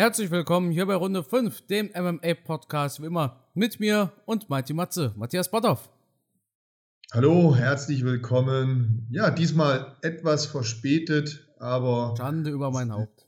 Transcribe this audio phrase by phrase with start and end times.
[0.00, 5.12] Herzlich willkommen hier bei Runde 5, dem MMA-Podcast, wie immer mit mir und Mighty Matze,
[5.14, 5.90] Matthias Botthoff.
[7.12, 9.06] Hallo, herzlich willkommen.
[9.10, 12.14] Ja, diesmal etwas verspätet, aber.
[12.16, 13.26] Schande über mein Haupt.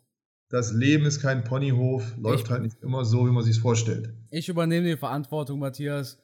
[0.48, 4.08] Das Leben ist kein Ponyhof, läuft ich, halt nicht immer so, wie man sich vorstellt.
[4.30, 6.22] Ich übernehme die Verantwortung, Matthias.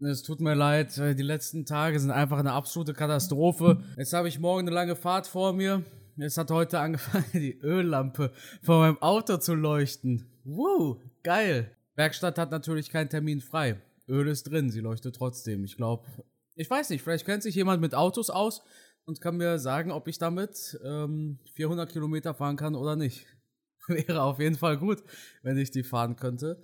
[0.00, 3.78] Es tut mir leid, die letzten Tage sind einfach eine absolute Katastrophe.
[3.96, 5.84] Jetzt habe ich morgen eine lange Fahrt vor mir.
[6.16, 10.26] Es hat heute angefangen, die Öllampe vor meinem Auto zu leuchten.
[10.44, 11.70] Woo, geil.
[11.96, 13.80] Werkstatt hat natürlich keinen Termin frei.
[14.08, 15.64] Öl ist drin, sie leuchtet trotzdem.
[15.64, 16.06] Ich glaube,
[16.54, 18.62] ich weiß nicht, vielleicht kennt sich jemand mit Autos aus
[19.06, 23.26] und kann mir sagen, ob ich damit ähm, 400 Kilometer fahren kann oder nicht.
[23.88, 25.02] Wäre auf jeden Fall gut,
[25.42, 26.62] wenn ich die fahren könnte.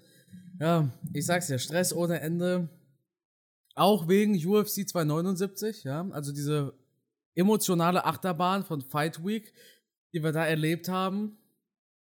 [0.60, 2.68] Ja, ich sag's ja, Stress ohne Ende.
[3.74, 6.74] Auch wegen UFC 279, ja, also diese
[7.34, 9.52] emotionale Achterbahn von Fight Week,
[10.12, 11.38] die wir da erlebt haben.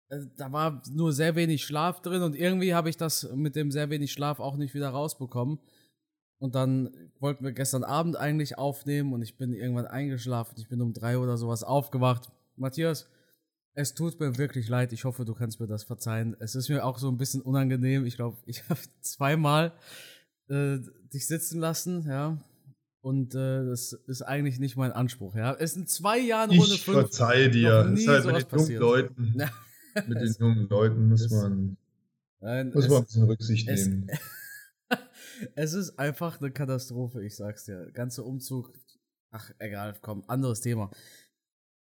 [0.09, 3.71] Äh, da war nur sehr wenig Schlaf drin und irgendwie habe ich das mit dem
[3.71, 5.59] sehr wenig Schlaf auch nicht wieder rausbekommen.
[6.39, 10.55] Und dann wollten wir gestern Abend eigentlich aufnehmen und ich bin irgendwann eingeschlafen.
[10.57, 12.31] Ich bin um drei oder sowas aufgewacht.
[12.55, 13.09] Matthias,
[13.73, 14.93] es tut mir wirklich leid.
[14.93, 16.37] Ich hoffe, du kannst mir das verzeihen.
[16.39, 18.05] Es ist mir auch so ein bisschen unangenehm.
[18.05, 19.73] Ich glaube, ich habe zweimal
[20.47, 20.79] äh,
[21.13, 22.37] dich sitzen lassen, ja.
[23.01, 25.53] Und äh, das ist eigentlich nicht mein Anspruch, ja.
[25.53, 26.77] Es sind zwei Jahre ohne fünf.
[26.77, 27.85] Ich verzeihe dir.
[27.85, 29.33] Das ist halt mit den jungen Leuten.
[30.07, 31.77] mit den jungen Leuten muss man,
[32.41, 34.07] Nein, muss man ein bisschen Rücksicht nehmen.
[35.55, 37.89] es ist einfach eine Katastrophe, ich sag's dir.
[37.93, 38.73] Ganze Umzug.
[39.31, 40.91] Ach, egal, komm, anderes Thema.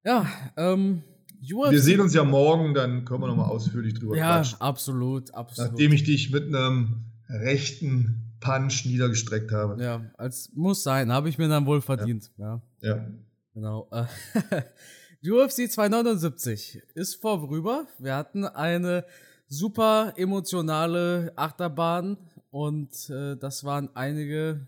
[0.03, 0.27] Ja,
[0.57, 1.03] ähm,
[1.41, 1.71] UFC.
[1.71, 4.57] Wir sehen uns ja morgen, dann können wir nochmal ausführlich drüber ja, quatschen.
[4.59, 5.71] Ja, absolut, absolut.
[5.71, 9.81] Nachdem ich dich mit einem rechten Punch niedergestreckt habe.
[9.81, 12.31] Ja, als muss sein, habe ich mir dann wohl verdient.
[12.37, 12.61] Ja.
[12.81, 12.95] Ja.
[12.95, 13.07] ja.
[13.53, 13.89] Genau.
[15.25, 17.87] UFC 279 ist vorüber.
[17.97, 19.03] Wir hatten eine
[19.47, 22.17] super emotionale Achterbahn
[22.51, 24.67] und äh, das waren einige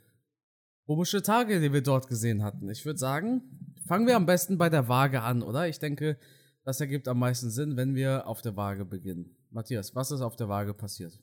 [0.85, 2.67] komische Tage, die wir dort gesehen hatten.
[2.69, 3.41] Ich würde sagen,
[3.85, 5.67] fangen wir am besten bei der Waage an, oder?
[5.67, 6.17] Ich denke,
[6.63, 9.35] das ergibt am meisten Sinn, wenn wir auf der Waage beginnen.
[9.51, 11.19] Matthias, was ist auf der Waage passiert?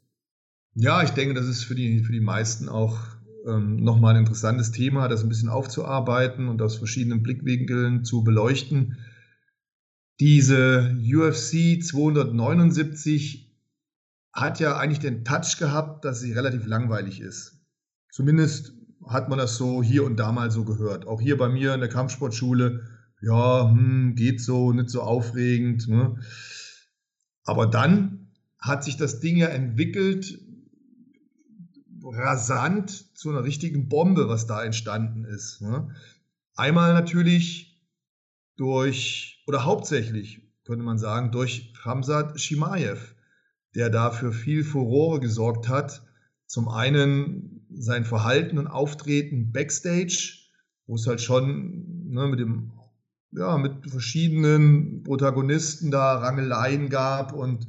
[0.78, 2.98] Ja, ich denke, das ist für die, für die meisten auch
[3.46, 8.98] ähm, nochmal ein interessantes Thema, das ein bisschen aufzuarbeiten und aus verschiedenen Blickwinkeln zu beleuchten.
[10.20, 13.50] Diese UFC 279
[14.34, 17.58] hat ja eigentlich den Touch gehabt, dass sie relativ langweilig ist.
[18.10, 18.74] Zumindest
[19.06, 21.06] hat man das so hier und da mal so gehört.
[21.06, 22.84] Auch hier bei mir in der Kampfsportschule,
[23.22, 25.88] ja, hm, geht so, nicht so aufregend.
[25.88, 26.20] Ne?
[27.44, 28.28] Aber dann
[28.58, 30.45] hat sich das Ding ja entwickelt,
[32.10, 35.60] rasant zu einer richtigen Bombe, was da entstanden ist.
[35.60, 35.94] Ne?
[36.54, 37.84] Einmal natürlich
[38.56, 43.16] durch, oder hauptsächlich, könnte man sagen, durch Hamzat Shimaev
[43.76, 46.02] der da für viel Furore gesorgt hat.
[46.46, 50.38] Zum einen sein Verhalten und Auftreten backstage,
[50.86, 52.72] wo es halt schon ne, mit dem
[53.32, 57.66] ja, mit verschiedenen Protagonisten da Rangeleien gab und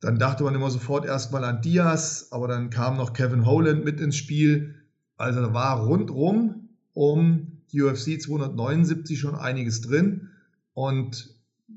[0.00, 4.00] dann dachte man immer sofort erstmal an Diaz, aber dann kam noch Kevin Holland mit
[4.00, 4.74] ins Spiel.
[5.16, 10.30] Also da war rundrum um die UFC 279 schon einiges drin
[10.74, 11.34] und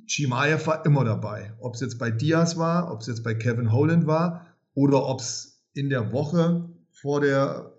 [0.07, 1.53] Chimaev war immer dabei.
[1.59, 5.19] Ob es jetzt bei Diaz war, ob es jetzt bei Kevin Holland war oder ob
[5.19, 7.73] es in der Woche vor der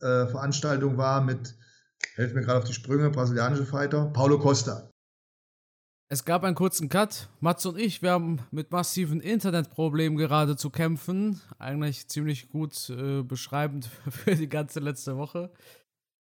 [0.00, 1.56] äh, Veranstaltung war mit,
[2.14, 4.87] helft mir gerade auf die Sprünge, brasilianische Fighter, Paulo Costa.
[6.10, 7.28] Es gab einen kurzen Cut.
[7.40, 11.38] Mats und ich, wir haben mit massiven Internetproblemen gerade zu kämpfen.
[11.58, 15.50] Eigentlich ziemlich gut äh, beschreibend für die ganze letzte Woche.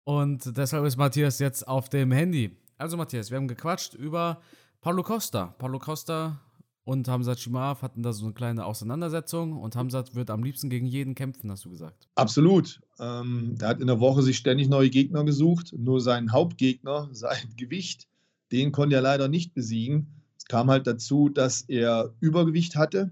[0.03, 2.57] Und deshalb ist Matthias jetzt auf dem Handy.
[2.79, 4.41] Also Matthias, wir haben gequatscht über
[4.81, 5.53] Paulo Costa.
[5.59, 6.41] Paulo Costa
[6.83, 10.87] und Hamzat Shimaev hatten da so eine kleine Auseinandersetzung und Hamzat wird am liebsten gegen
[10.87, 12.07] jeden kämpfen, hast du gesagt.
[12.15, 12.81] Absolut.
[12.99, 15.71] Ähm, er hat in der Woche sich ständig neue Gegner gesucht.
[15.77, 18.07] Nur sein Hauptgegner, sein Gewicht,
[18.51, 20.07] den konnte er leider nicht besiegen.
[20.37, 23.11] Es kam halt dazu, dass er Übergewicht hatte.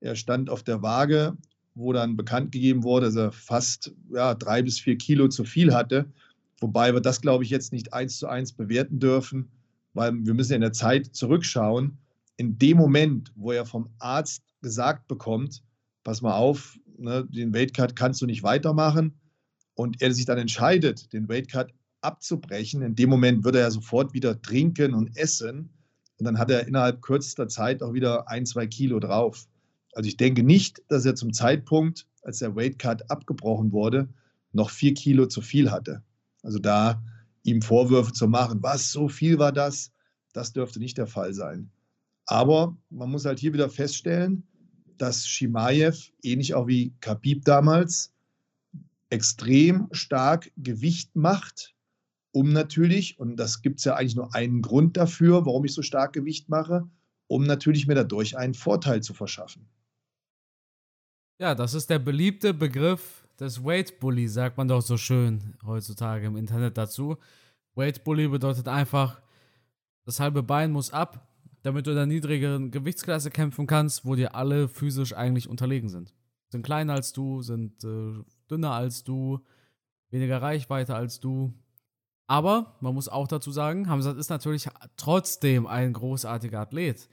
[0.00, 1.36] Er stand auf der Waage,
[1.74, 5.74] wo dann bekannt gegeben wurde, dass er fast ja, drei bis vier Kilo zu viel
[5.74, 6.06] hatte.
[6.60, 9.48] Wobei wir das, glaube ich, jetzt nicht eins zu eins bewerten dürfen
[9.98, 11.98] weil wir müssen in der Zeit zurückschauen.
[12.36, 15.64] In dem Moment, wo er vom Arzt gesagt bekommt,
[16.04, 19.18] pass mal auf, ne, den Weightcut kannst du nicht weitermachen
[19.74, 24.40] und er sich dann entscheidet, den Weightcut abzubrechen, in dem Moment würde er sofort wieder
[24.40, 25.70] trinken und essen
[26.18, 29.46] und dann hat er innerhalb kürzester Zeit auch wieder ein, zwei Kilo drauf.
[29.94, 34.08] Also ich denke nicht, dass er zum Zeitpunkt, als der Weightcut abgebrochen wurde,
[34.52, 36.02] noch vier Kilo zu viel hatte.
[36.42, 37.02] Also da
[37.44, 39.92] ihm Vorwürfe zu machen, was, so viel war das,
[40.32, 41.70] das dürfte nicht der Fall sein.
[42.26, 44.42] Aber man muss halt hier wieder feststellen,
[44.98, 48.12] dass Shimaev, ähnlich auch wie Khabib damals,
[49.10, 51.74] extrem stark Gewicht macht,
[52.32, 55.82] um natürlich, und das gibt es ja eigentlich nur einen Grund dafür, warum ich so
[55.82, 56.88] stark Gewicht mache,
[57.26, 59.68] um natürlich mir dadurch einen Vorteil zu verschaffen.
[61.40, 66.26] Ja, das ist der beliebte Begriff des Weight Bully, sagt man doch so schön heutzutage
[66.26, 67.16] im Internet dazu.
[67.74, 69.22] Weight Bully bedeutet einfach,
[70.04, 71.28] das halbe Bein muss ab,
[71.62, 76.14] damit du in der niedrigeren Gewichtsklasse kämpfen kannst, wo dir alle physisch eigentlich unterlegen sind.
[76.48, 78.14] Sind kleiner als du, sind äh,
[78.50, 79.44] dünner als du,
[80.10, 81.52] weniger Reichweite als du.
[82.28, 87.08] Aber man muss auch dazu sagen, Hamzat ist natürlich trotzdem ein großartiger Athlet.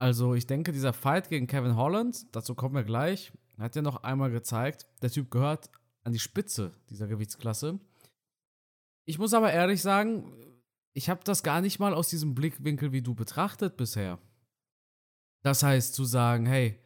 [0.00, 4.02] Also ich denke, dieser Fight gegen Kevin Holland, dazu kommen wir gleich, hat ja noch
[4.02, 5.70] einmal gezeigt, der Typ gehört
[6.02, 7.78] an die Spitze dieser Gewichtsklasse.
[9.04, 10.32] Ich muss aber ehrlich sagen,
[10.92, 14.18] ich habe das gar nicht mal aus diesem Blickwinkel wie du betrachtet bisher.
[15.42, 16.80] Das heißt zu sagen, hey,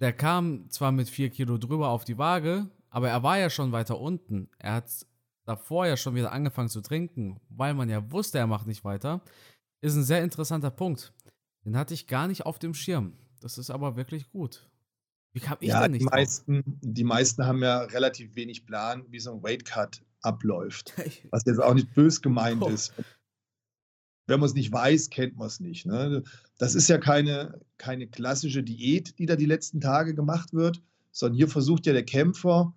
[0.00, 3.70] der kam zwar mit 4 Kilo drüber auf die Waage, aber er war ja schon
[3.70, 4.50] weiter unten.
[4.58, 5.06] Er hat
[5.44, 9.22] davor ja schon wieder angefangen zu trinken, weil man ja wusste, er macht nicht weiter.
[9.80, 11.12] Ist ein sehr interessanter Punkt.
[11.64, 13.14] Den hatte ich gar nicht auf dem Schirm.
[13.40, 14.68] Das ist aber wirklich gut.
[15.32, 19.04] Wie kam ich ja, da nicht die meisten, die meisten haben ja relativ wenig Plan,
[19.10, 20.94] wie so ein Weight Cut abläuft.
[21.30, 22.68] Was jetzt auch nicht bös gemeint oh.
[22.68, 22.94] ist.
[24.26, 25.84] Wenn man es nicht weiß, kennt man es nicht.
[25.84, 26.22] Ne?
[26.56, 30.80] Das ist ja keine, keine klassische Diät, die da die letzten Tage gemacht wird,
[31.10, 32.74] sondern hier versucht ja der Kämpfer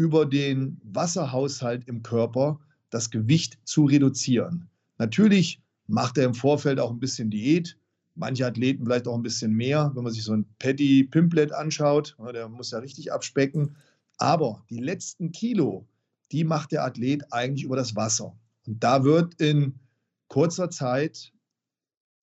[0.00, 2.58] über den Wasserhaushalt im Körper
[2.88, 4.70] das Gewicht zu reduzieren.
[4.96, 7.76] Natürlich macht er im Vorfeld auch ein bisschen Diät.
[8.14, 9.92] Manche Athleten vielleicht auch ein bisschen mehr.
[9.94, 13.76] Wenn man sich so ein Paddy Pimplet anschaut, der muss ja richtig abspecken.
[14.16, 15.86] Aber die letzten Kilo,
[16.32, 18.34] die macht der Athlet eigentlich über das Wasser.
[18.66, 19.80] Und da wird in
[20.28, 21.30] kurzer Zeit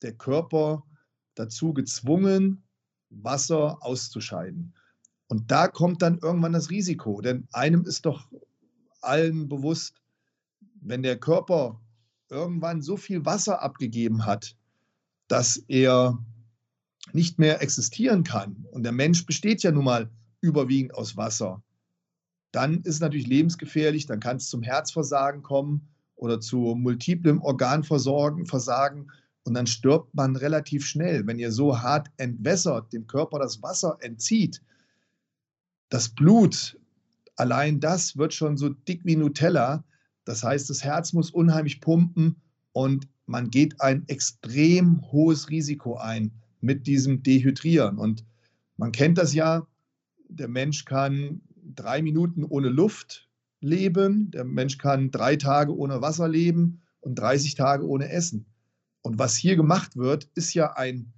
[0.01, 0.83] der Körper
[1.35, 2.63] dazu gezwungen,
[3.12, 4.73] Wasser auszuscheiden.
[5.27, 8.27] Und da kommt dann irgendwann das Risiko, denn einem ist doch
[9.01, 10.01] allen bewusst,
[10.81, 11.81] wenn der Körper
[12.29, 14.56] irgendwann so viel Wasser abgegeben hat,
[15.27, 16.18] dass er
[17.13, 20.09] nicht mehr existieren kann, und der Mensch besteht ja nun mal
[20.41, 21.62] überwiegend aus Wasser,
[22.51, 29.12] dann ist es natürlich lebensgefährlich, dann kann es zum Herzversagen kommen oder zu multiplem Organversagen
[29.44, 31.27] und dann stirbt man relativ schnell.
[31.27, 34.62] Wenn ihr so hart entwässert, dem Körper das Wasser entzieht,
[35.89, 36.78] das Blut,
[37.36, 39.84] allein das wird schon so dick wie Nutella.
[40.25, 42.42] Das heißt, das Herz muss unheimlich pumpen
[42.74, 46.31] und man geht ein extrem hohes Risiko ein
[46.62, 47.98] mit diesem Dehydrieren.
[47.98, 48.25] Und
[48.78, 49.68] man kennt das ja,
[50.30, 51.42] der Mensch kann
[51.75, 53.30] drei Minuten ohne Luft
[53.62, 58.45] leben, der Mensch kann drei Tage ohne Wasser leben und 30 Tage ohne Essen.
[59.01, 61.13] Und was hier gemacht wird, ist ja ein,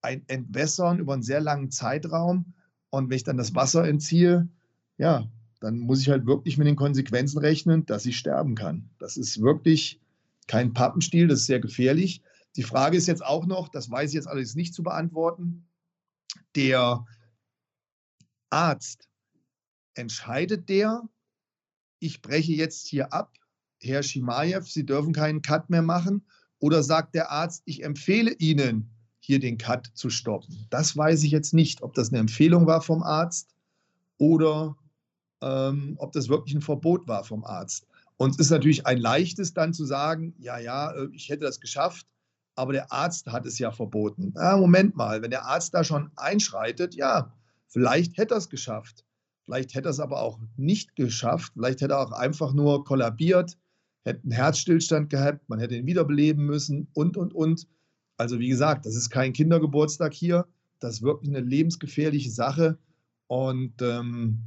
[0.00, 2.54] ein Entwässern über einen sehr langen Zeitraum.
[2.96, 4.48] Und wenn ich dann das Wasser entziehe,
[4.98, 8.88] ja, dann muss ich halt wirklich mit den Konsequenzen rechnen, dass ich sterben kann.
[8.98, 10.00] Das ist wirklich
[10.46, 12.22] kein Pappenstiel, das ist sehr gefährlich.
[12.56, 15.66] Die Frage ist jetzt auch noch, das weiß ich jetzt allerdings nicht zu beantworten,
[16.54, 17.04] der
[18.50, 19.08] Arzt
[19.94, 21.02] entscheidet der,
[21.98, 23.34] ich breche jetzt hier ab,
[23.78, 26.26] Herr Shimaev, Sie dürfen keinen Cut mehr machen?
[26.58, 28.95] Oder sagt der Arzt, ich empfehle Ihnen,
[29.26, 30.66] hier den Cut zu stoppen?
[30.70, 33.54] Das weiß ich jetzt nicht, ob das eine Empfehlung war vom Arzt
[34.18, 34.76] oder
[35.42, 37.86] ähm, ob das wirklich ein Verbot war vom Arzt.
[38.16, 41.60] Und es ist natürlich ein leichtes dann zu sagen, ja, ja, äh, ich hätte das
[41.60, 42.06] geschafft,
[42.54, 44.32] aber der Arzt hat es ja verboten.
[44.36, 47.32] Ja, Moment mal, wenn der Arzt da schon einschreitet, ja,
[47.68, 49.04] vielleicht hätte er es geschafft.
[49.44, 51.52] Vielleicht hätte er es aber auch nicht geschafft.
[51.54, 53.56] Vielleicht hätte er auch einfach nur kollabiert,
[54.04, 57.68] hätte einen Herzstillstand gehabt, man hätte ihn wiederbeleben müssen und, und, und.
[58.16, 60.46] Also wie gesagt, das ist kein Kindergeburtstag hier.
[60.80, 62.78] Das ist wirklich eine lebensgefährliche Sache.
[63.26, 64.40] Und ähm,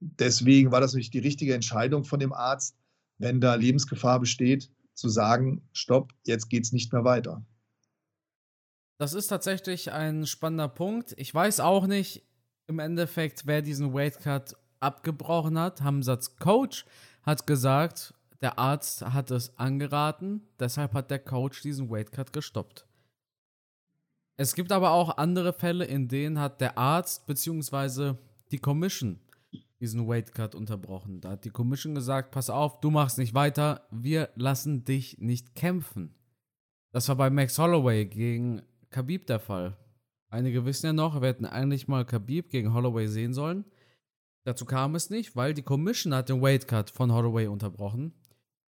[0.00, 2.76] deswegen war das natürlich die richtige Entscheidung von dem Arzt,
[3.18, 7.42] wenn da Lebensgefahr besteht, zu sagen, stopp, jetzt geht es nicht mehr weiter.
[8.98, 11.14] Das ist tatsächlich ein spannender Punkt.
[11.16, 12.24] Ich weiß auch nicht,
[12.66, 15.82] im Endeffekt, wer diesen Weightcut abgebrochen hat.
[15.82, 16.84] Hamzats Coach
[17.22, 22.87] hat gesagt, der Arzt hat es angeraten, deshalb hat der Coach diesen Weightcut gestoppt.
[24.40, 28.14] Es gibt aber auch andere Fälle, in denen hat der Arzt bzw.
[28.52, 29.18] die Commission
[29.80, 31.20] diesen Weightcut unterbrochen.
[31.20, 35.56] Da hat die Commission gesagt, pass auf, du machst nicht weiter, wir lassen dich nicht
[35.56, 36.14] kämpfen.
[36.92, 39.76] Das war bei Max Holloway gegen Khabib der Fall.
[40.30, 43.64] Einige wissen ja noch, wir hätten eigentlich mal Khabib gegen Holloway sehen sollen.
[44.44, 48.14] Dazu kam es nicht, weil die Commission hat den Weightcut von Holloway unterbrochen.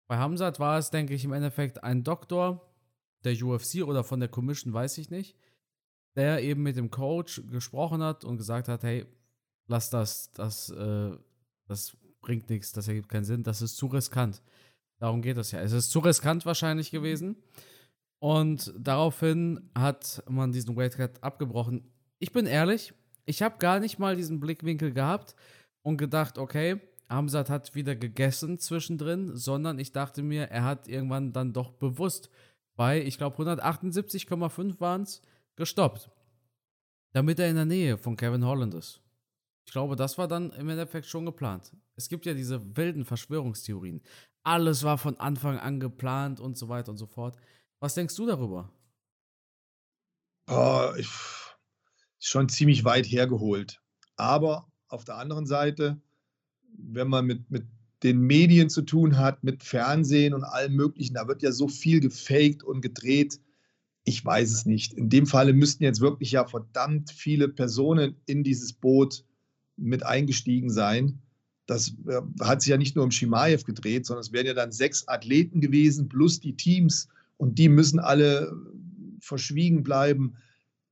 [0.08, 2.74] Bei Hamzat war es, denke ich, im Endeffekt ein Doktor,
[3.26, 5.36] der UFC oder von der Commission, weiß ich nicht,
[6.18, 9.06] der eben mit dem Coach gesprochen hat und gesagt hat, hey,
[9.68, 11.12] lass das, das, äh,
[11.68, 14.42] das bringt nichts, das ergibt keinen Sinn, das ist zu riskant.
[15.00, 15.62] Darum geht es ja.
[15.62, 17.38] Es ist zu riskant wahrscheinlich gewesen.
[18.20, 21.84] Und daraufhin hat man diesen Weightcut abgebrochen.
[22.18, 22.94] Ich bin ehrlich,
[23.26, 25.36] ich habe gar nicht mal diesen Blickwinkel gehabt
[25.84, 31.32] und gedacht, okay, Hamzat hat wieder gegessen zwischendrin, sondern ich dachte mir, er hat irgendwann
[31.32, 32.30] dann doch bewusst
[32.76, 35.22] bei, ich glaube, 178,5 waren es,
[35.58, 36.10] gestoppt.
[37.12, 39.02] Damit er in der Nähe von Kevin Holland ist.
[39.66, 41.76] Ich glaube, das war dann im Endeffekt schon geplant.
[41.96, 44.02] Es gibt ja diese wilden Verschwörungstheorien.
[44.44, 47.36] Alles war von Anfang an geplant und so weiter und so fort.
[47.80, 48.72] Was denkst du darüber?
[50.50, 51.10] Oh, ich,
[52.20, 53.82] schon ziemlich weit hergeholt.
[54.16, 56.02] Aber auf der anderen Seite,
[56.78, 57.68] wenn man mit, mit
[58.04, 62.00] den Medien zu tun hat, mit Fernsehen und allem Möglichen, da wird ja so viel
[62.00, 63.40] gefaked und gedreht.
[64.08, 64.94] Ich weiß es nicht.
[64.94, 69.26] In dem Falle müssten jetzt wirklich ja verdammt viele Personen in dieses Boot
[69.76, 71.20] mit eingestiegen sein.
[71.66, 74.72] Das äh, hat sich ja nicht nur um Shimaev gedreht, sondern es wären ja dann
[74.72, 78.56] sechs Athleten gewesen plus die Teams und die müssen alle
[79.20, 80.38] verschwiegen bleiben.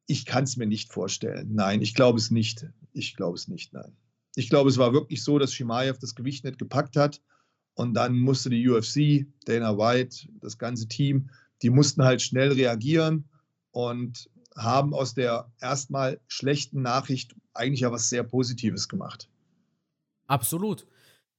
[0.07, 1.55] Ich kann es mir nicht vorstellen.
[1.55, 2.67] Nein, ich glaube es nicht.
[2.91, 3.95] Ich glaube es nicht, nein.
[4.35, 7.21] Ich glaube, es war wirklich so, dass Shimaev das Gewicht nicht gepackt hat.
[7.75, 11.29] Und dann musste die UFC, Dana White, das ganze Team,
[11.61, 13.29] die mussten halt schnell reagieren
[13.71, 19.29] und haben aus der erstmal schlechten Nachricht eigentlich ja was sehr Positives gemacht.
[20.27, 20.87] Absolut.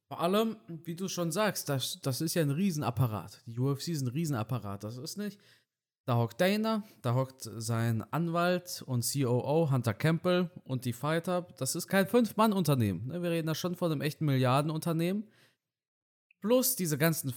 [0.08, 3.42] Vor allem, wie du schon sagst, das, das ist ja ein Riesenapparat.
[3.46, 4.84] Die UFC ist ein Riesenapparat.
[4.84, 5.40] Das ist nicht.
[6.06, 11.48] Da hockt Dana, da hockt sein Anwalt und COO Hunter Campbell und die Fighter.
[11.58, 13.08] Das ist kein Fünf-Mann-Unternehmen.
[13.08, 13.22] Ne?
[13.22, 15.24] Wir reden da schon von einem echten Milliardenunternehmen.
[16.40, 17.32] Plus diese ganzen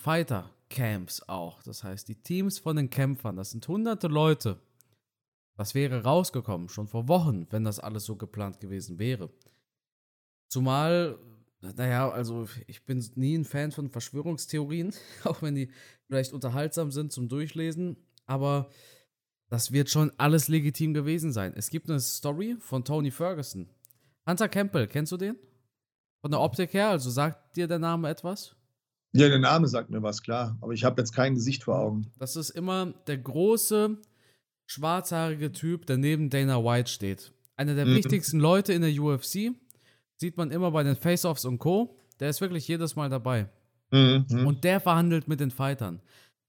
[0.70, 1.62] Fighter-Camps auch.
[1.64, 3.36] Das heißt, die Teams von den Kämpfern.
[3.36, 4.60] Das sind hunderte Leute.
[5.58, 9.30] Das wäre rausgekommen, schon vor Wochen, wenn das alles so geplant gewesen wäre.
[10.48, 11.20] Zumal
[11.62, 14.94] naja, also ich bin nie ein Fan von Verschwörungstheorien,
[15.26, 15.70] auch wenn die
[16.08, 18.70] vielleicht unterhaltsam sind zum Durchlesen, aber
[19.50, 21.54] das wird schon alles legitim gewesen sein.
[21.58, 23.70] Es gibt eine Story von Tony Ferguson.
[24.26, 25.36] Hunter Campbell, kennst du den?
[26.22, 28.56] Von der Optik her, also sagt dir der Name etwas?
[29.14, 32.12] Ja, der Name sagt mir was, klar, aber ich habe jetzt kein Gesicht vor Augen.
[32.20, 33.98] Das ist immer der große,
[34.68, 37.32] schwarzhaarige Typ, der neben Dana White steht.
[37.56, 37.96] Einer der mhm.
[37.96, 39.54] wichtigsten Leute in der UFC
[40.20, 41.98] Sieht man immer bei den Face-Offs und Co.
[42.20, 43.48] Der ist wirklich jedes Mal dabei.
[43.92, 44.46] Mhm.
[44.46, 46.02] Und der verhandelt mit den Fightern.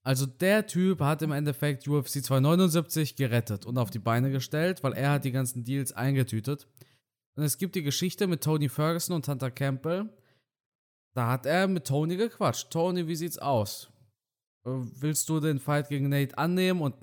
[0.03, 4.93] Also der Typ hat im Endeffekt UFC 279 gerettet und auf die Beine gestellt, weil
[4.93, 6.67] er hat die ganzen Deals eingetütet.
[7.35, 10.09] Und es gibt die Geschichte mit Tony Ferguson und Hunter Campbell.
[11.13, 12.69] Da hat er mit Tony gequatscht.
[12.71, 13.91] Tony, wie sieht's aus?
[14.65, 16.81] Äh, willst du den Fight gegen Nate annehmen?
[16.81, 16.95] Und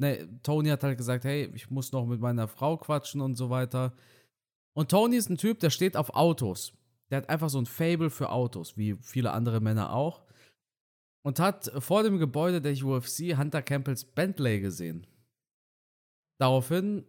[0.43, 3.93] Tony hat halt gesagt, hey, ich muss noch mit meiner Frau quatschen und so weiter.
[4.75, 6.73] Und Tony ist ein Typ, der steht auf Autos.
[7.11, 10.23] Der hat einfach so ein Fable für Autos, wie viele andere Männer auch.
[11.23, 15.07] Und hat vor dem Gebäude der UFC Hunter Campbells Bentley gesehen.
[16.39, 17.05] Daraufhin,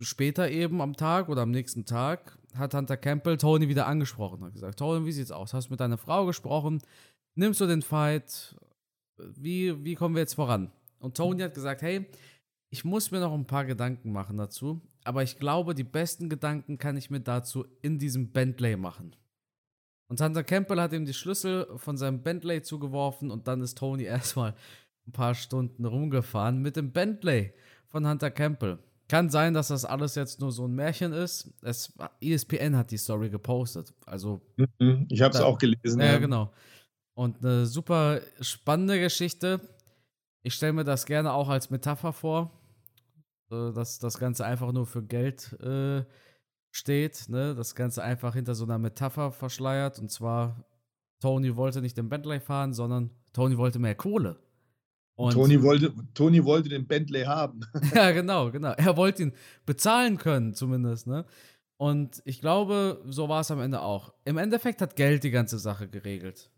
[0.00, 4.44] später eben am Tag oder am nächsten Tag, hat Hunter Campbell Tony wieder angesprochen.
[4.44, 5.54] Hat gesagt: Tony, wie sieht's aus?
[5.54, 6.80] Hast du mit deiner Frau gesprochen?
[7.34, 8.56] Nimmst du den Fight?
[9.16, 10.70] Wie, wie kommen wir jetzt voran?
[10.98, 12.06] Und Tony hat gesagt: Hey,
[12.70, 16.78] ich muss mir noch ein paar Gedanken machen dazu aber ich glaube, die besten Gedanken
[16.78, 19.14] kann ich mir dazu in diesem Bentley machen.
[20.08, 24.02] Und Hunter Campbell hat ihm die Schlüssel von seinem Bentley zugeworfen und dann ist Tony
[24.04, 24.54] erstmal
[25.06, 27.52] ein paar Stunden rumgefahren mit dem Bentley
[27.86, 28.78] von Hunter Campbell.
[29.08, 31.52] Kann sein, dass das alles jetzt nur so ein Märchen ist.
[31.62, 33.92] Es, ESPN hat die Story gepostet.
[34.06, 34.40] Also
[34.78, 36.00] mhm, ich habe es auch gelesen.
[36.00, 36.52] Ja, ja, genau.
[37.14, 39.60] Und eine super spannende Geschichte.
[40.42, 42.50] Ich stelle mir das gerne auch als Metapher vor
[43.50, 46.04] äh, dass das Ganze einfach nur für Geld äh,
[46.70, 47.54] steht, ne?
[47.54, 49.98] Das Ganze einfach hinter so einer Metapher verschleiert.
[49.98, 50.64] Und zwar,
[51.20, 54.36] Tony wollte nicht den Bentley fahren, sondern Tony wollte mehr Kohle.
[55.16, 57.60] Und Tony, wollte, Tony wollte den Bentley haben.
[57.94, 58.72] ja, genau, genau.
[58.72, 59.32] Er wollte ihn
[59.64, 61.24] bezahlen können, zumindest, ne?
[61.76, 64.14] Und ich glaube, so war es am Ende auch.
[64.24, 66.50] Im Endeffekt hat Geld die ganze Sache geregelt.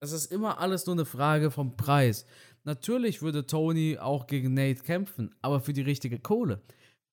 [0.00, 2.26] Es ist immer alles nur eine Frage vom Preis.
[2.64, 6.60] Natürlich würde Tony auch gegen Nate kämpfen, aber für die richtige Kohle.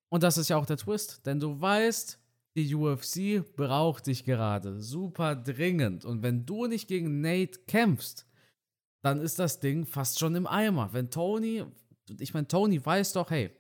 [0.10, 2.20] Und das ist ja auch der Twist, denn du weißt,
[2.58, 6.04] die UFC braucht dich gerade super dringend.
[6.04, 8.26] Und wenn du nicht gegen Nate kämpfst,
[9.02, 10.94] dann ist das Ding fast schon im Eimer.
[10.94, 11.64] Wenn Tony,
[12.20, 13.52] ich meine, Tony weiß doch, hey,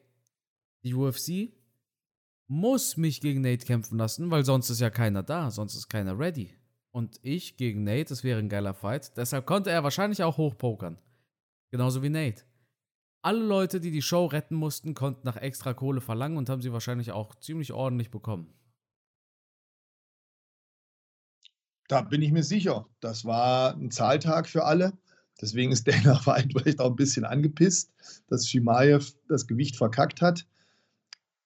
[0.83, 1.53] die UFC
[2.47, 6.17] muss mich gegen Nate kämpfen lassen, weil sonst ist ja keiner da, sonst ist keiner
[6.17, 6.55] ready.
[6.91, 9.15] Und ich gegen Nate, das wäre ein geiler Fight.
[9.15, 10.97] Deshalb konnte er wahrscheinlich auch hochpokern.
[11.69, 12.43] Genauso wie Nate.
[13.21, 16.73] Alle Leute, die die Show retten mussten, konnten nach extra Kohle verlangen und haben sie
[16.73, 18.53] wahrscheinlich auch ziemlich ordentlich bekommen.
[21.87, 22.87] Da bin ich mir sicher.
[22.99, 24.93] Das war ein Zahltag für alle.
[25.41, 27.91] Deswegen ist Dana White vielleicht auch ein bisschen angepisst,
[28.27, 30.45] dass Shimaev das Gewicht verkackt hat.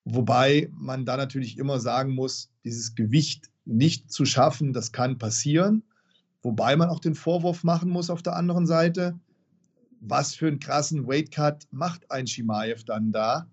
[0.06, 5.84] Wobei man da natürlich immer sagen muss, dieses Gewicht nicht zu schaffen, das kann passieren.
[6.42, 9.18] Wobei man auch den Vorwurf machen muss auf der anderen Seite,
[10.02, 13.48] was für einen krassen Weightcut macht ein Shimaev dann da,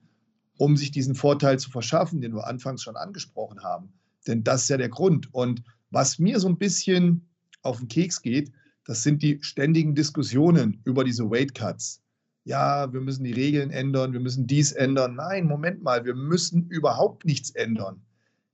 [0.57, 3.93] um sich diesen Vorteil zu verschaffen, den wir anfangs schon angesprochen haben.
[4.27, 5.33] Denn das ist ja der Grund.
[5.33, 7.29] Und was mir so ein bisschen
[7.63, 8.51] auf den Keks geht,
[8.85, 12.03] das sind die ständigen Diskussionen über diese Weightcuts.
[12.45, 15.15] Ja, wir müssen die Regeln ändern, wir müssen dies ändern.
[15.15, 18.03] Nein, Moment mal, wir müssen überhaupt nichts ändern.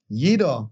[0.09, 0.71] Jeder,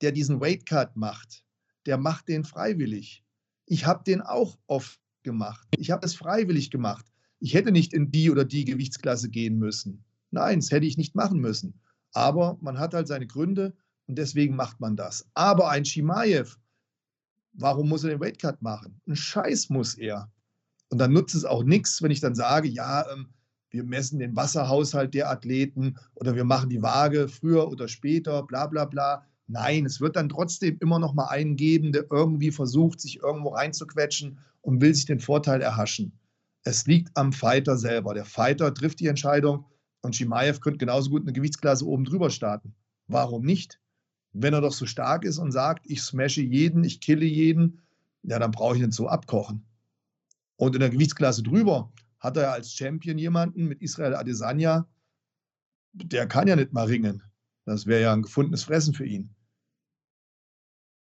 [0.00, 1.44] der diesen Weightcut macht,
[1.86, 3.24] der macht den freiwillig.
[3.66, 5.66] Ich habe den auch oft gemacht.
[5.78, 7.06] Ich habe es freiwillig gemacht.
[7.40, 10.04] Ich hätte nicht in die oder die Gewichtsklasse gehen müssen.
[10.30, 11.80] Nein, das hätte ich nicht machen müssen.
[12.12, 13.74] Aber man hat halt seine Gründe
[14.06, 15.26] und deswegen macht man das.
[15.34, 16.58] Aber ein Shimaev,
[17.54, 19.00] warum muss er den Weightcut machen?
[19.06, 20.30] Ein Scheiß muss er.
[20.90, 23.28] Und dann nutzt es auch nichts, wenn ich dann sage, ja, ähm,
[23.70, 28.66] wir messen den Wasserhaushalt der Athleten oder wir machen die Waage früher oder später, bla
[28.66, 29.26] bla bla.
[29.46, 33.50] Nein, es wird dann trotzdem immer noch mal einen geben, der irgendwie versucht, sich irgendwo
[33.50, 36.18] reinzuquetschen und will sich den Vorteil erhaschen.
[36.62, 38.14] Es liegt am Fighter selber.
[38.14, 39.66] Der Fighter trifft die Entscheidung
[40.00, 42.74] und Shimaev könnte genauso gut eine Gewichtsklasse oben drüber starten.
[43.06, 43.80] Warum nicht?
[44.34, 47.80] Wenn er doch so stark ist und sagt, ich smashe jeden, ich kille jeden,
[48.22, 49.64] ja, dann brauche ich nicht so abkochen.
[50.56, 54.86] Und in der Gewichtsklasse drüber hat er als Champion jemanden mit Israel Adesanya,
[55.92, 57.22] der kann ja nicht mal ringen.
[57.64, 59.34] Das wäre ja ein gefundenes Fressen für ihn.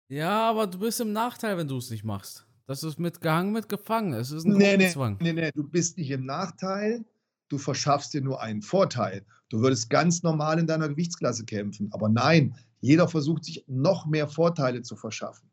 [0.08, 2.46] Ja, aber du bist im Nachteil, wenn du es nicht machst.
[2.66, 4.12] Das ist mit gehangen, mit gefangen.
[4.12, 5.16] Es ist ein nee, nee, Zwang.
[5.20, 7.04] Nee, nee, du bist nicht im Nachteil.
[7.48, 9.24] Du verschaffst dir nur einen Vorteil.
[9.48, 11.88] Du würdest ganz normal in deiner Gewichtsklasse kämpfen.
[11.92, 15.48] Aber nein, jeder versucht sich noch mehr Vorteile zu verschaffen.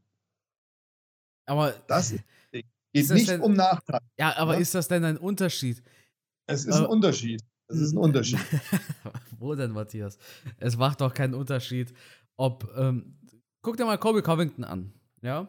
[1.45, 2.11] Aber das
[2.51, 4.01] ist, geht nicht denn, um Nachteil.
[4.17, 4.59] Ja, aber ja?
[4.59, 5.81] ist das denn ein Unterschied?
[6.47, 7.41] Es ist ein Unterschied.
[7.67, 8.39] Es ist ein Unterschied.
[9.39, 10.17] Wo denn, Matthias?
[10.57, 11.93] Es macht doch keinen Unterschied,
[12.35, 12.67] ob.
[12.75, 13.15] Ähm,
[13.61, 15.47] guck dir mal Kobe Covington an, ja?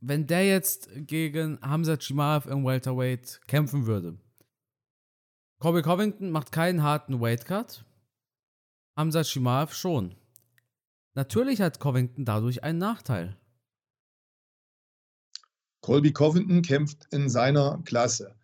[0.00, 4.16] Wenn der jetzt gegen Hamza Chimaev im Welterweight kämpfen würde.
[5.58, 7.84] Kobe Covington macht keinen harten Weightcut.
[8.96, 10.16] Hamza Chimaev schon.
[11.14, 13.36] Natürlich hat Covington dadurch einen Nachteil.
[15.82, 18.34] Colby Covington kämpft in seiner Klasse.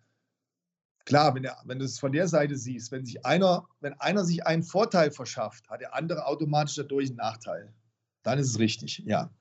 [1.05, 4.23] Klar, wenn, er, wenn du es von der Seite siehst, wenn sich einer, wenn einer
[4.25, 7.73] sich einen Vorteil verschafft, hat der andere automatisch dadurch einen Nachteil.
[8.21, 9.31] Dann ist es richtig, ja.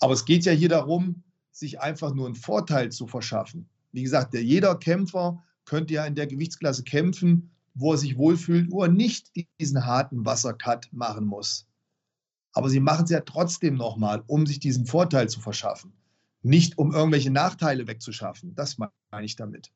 [0.00, 3.68] Aber es geht ja hier darum, sich einfach nur einen Vorteil zu verschaffen.
[3.92, 8.72] Wie gesagt, der, jeder Kämpfer könnte ja in der Gewichtsklasse kämpfen, wo er sich wohlfühlt,
[8.72, 11.67] wo er nicht diesen harten Wassercut machen muss.
[12.58, 15.92] Aber sie machen es ja trotzdem nochmal, um sich diesen Vorteil zu verschaffen.
[16.42, 18.56] Nicht um irgendwelche Nachteile wegzuschaffen.
[18.56, 18.90] Das meine
[19.24, 19.70] ich damit.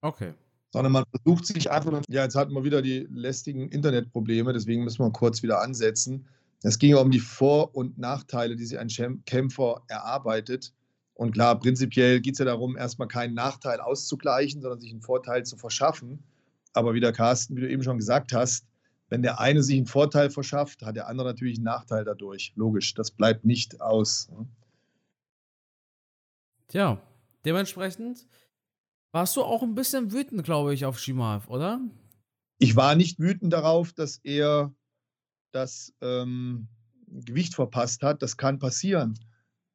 [0.00, 0.34] Okay.
[0.72, 4.98] Sondern man versucht sich einfach, ja, jetzt hatten wir wieder die lästigen Internetprobleme, deswegen müssen
[4.98, 6.26] wir kurz wieder ansetzen.
[6.64, 10.74] Es ging ja um die Vor- und Nachteile, die sich ein Kämpfer erarbeitet.
[11.14, 15.46] Und klar, prinzipiell geht es ja darum, erstmal keinen Nachteil auszugleichen, sondern sich einen Vorteil
[15.46, 16.24] zu verschaffen.
[16.72, 18.66] Aber wie der Carsten, wie du eben schon gesagt hast,
[19.08, 22.52] wenn der eine sich einen Vorteil verschafft, hat der andere natürlich einen Nachteil dadurch.
[22.56, 24.28] Logisch, das bleibt nicht aus.
[24.30, 24.46] Ne?
[26.68, 27.00] Tja,
[27.44, 28.26] dementsprechend
[29.12, 31.80] warst du auch ein bisschen wütend, glaube ich, auf Shimaev, oder?
[32.58, 34.74] Ich war nicht wütend darauf, dass er
[35.52, 36.68] das ähm,
[37.06, 38.22] Gewicht verpasst hat.
[38.22, 39.18] Das kann passieren.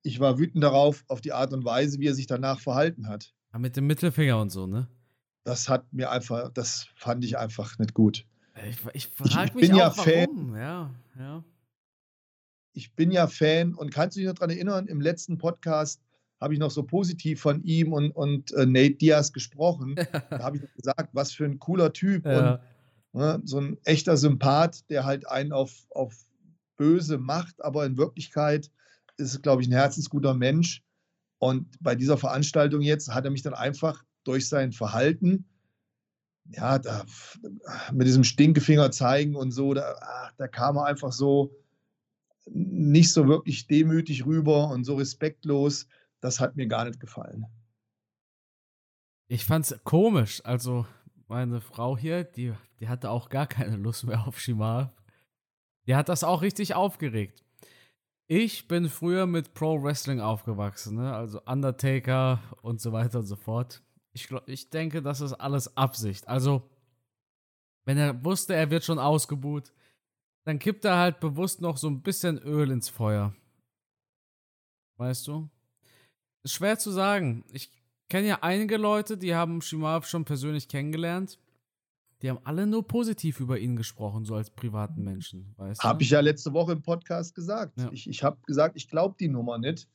[0.04, 3.34] Ich war wütend darauf, auf die Art und Weise, wie er sich danach verhalten hat.
[3.54, 4.88] Ja, mit dem Mittelfinger und so, ne?
[5.46, 8.26] Das hat mir einfach, das fand ich einfach nicht gut.
[8.68, 10.54] Ich, ich frage mich bin auch, ja warum.
[10.54, 10.56] Fan.
[10.56, 11.44] Ja, ja.
[12.74, 16.02] Ich bin ja Fan und kannst du dich noch daran erinnern, im letzten Podcast
[16.40, 19.96] habe ich noch so positiv von ihm und, und äh, Nate Diaz gesprochen.
[20.30, 22.56] da habe ich gesagt, was für ein cooler Typ ja.
[23.14, 26.26] und ne, so ein echter Sympath, der halt einen auf, auf
[26.76, 28.70] böse macht, aber in Wirklichkeit
[29.18, 30.84] ist, glaube ich, ein herzensguter Mensch.
[31.38, 35.46] Und bei dieser Veranstaltung jetzt hat er mich dann einfach durch sein Verhalten,
[36.50, 37.06] ja, da,
[37.92, 39.96] mit diesem Stinkefinger zeigen und so, da,
[40.38, 41.56] da kam er einfach so
[42.46, 45.88] nicht so wirklich demütig rüber und so respektlos
[46.24, 47.46] das hat mir gar nicht gefallen.
[49.28, 50.42] Ich fand's komisch.
[50.46, 50.86] Also,
[51.28, 54.94] meine Frau hier, die, die hatte auch gar keine Lust mehr auf Shima.
[55.86, 57.44] Die hat das auch richtig aufgeregt.
[58.28, 61.14] Ich bin früher mit Pro Wrestling aufgewachsen, ne?
[61.14, 63.83] also Undertaker und so weiter und so fort.
[64.14, 66.28] Ich, ich denke, das ist alles Absicht.
[66.28, 66.70] Also,
[67.86, 69.74] wenn er wusste, er wird schon ausgebuht,
[70.46, 73.36] dann kippt er halt bewusst noch so ein bisschen Öl ins Feuer.
[74.98, 75.50] Weißt du?
[76.44, 77.44] Ist schwer zu sagen.
[77.52, 77.72] Ich
[78.10, 81.40] kenne ja einige Leute, die haben Shimaev schon persönlich kennengelernt.
[82.22, 85.54] Die haben alle nur positiv über ihn gesprochen, so als privaten Menschen.
[85.58, 87.78] Weißt Habe ich ja letzte Woche im Podcast gesagt.
[87.80, 87.90] Ja.
[87.92, 89.90] Ich, ich habe gesagt, ich glaube die Nummer nicht.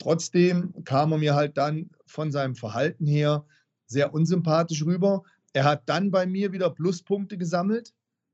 [0.00, 3.44] Trotzdem kam er mir halt dann von seinem Verhalten her
[3.86, 5.22] sehr unsympathisch rüber.
[5.52, 7.92] Er hat dann bei mir wieder Pluspunkte gesammelt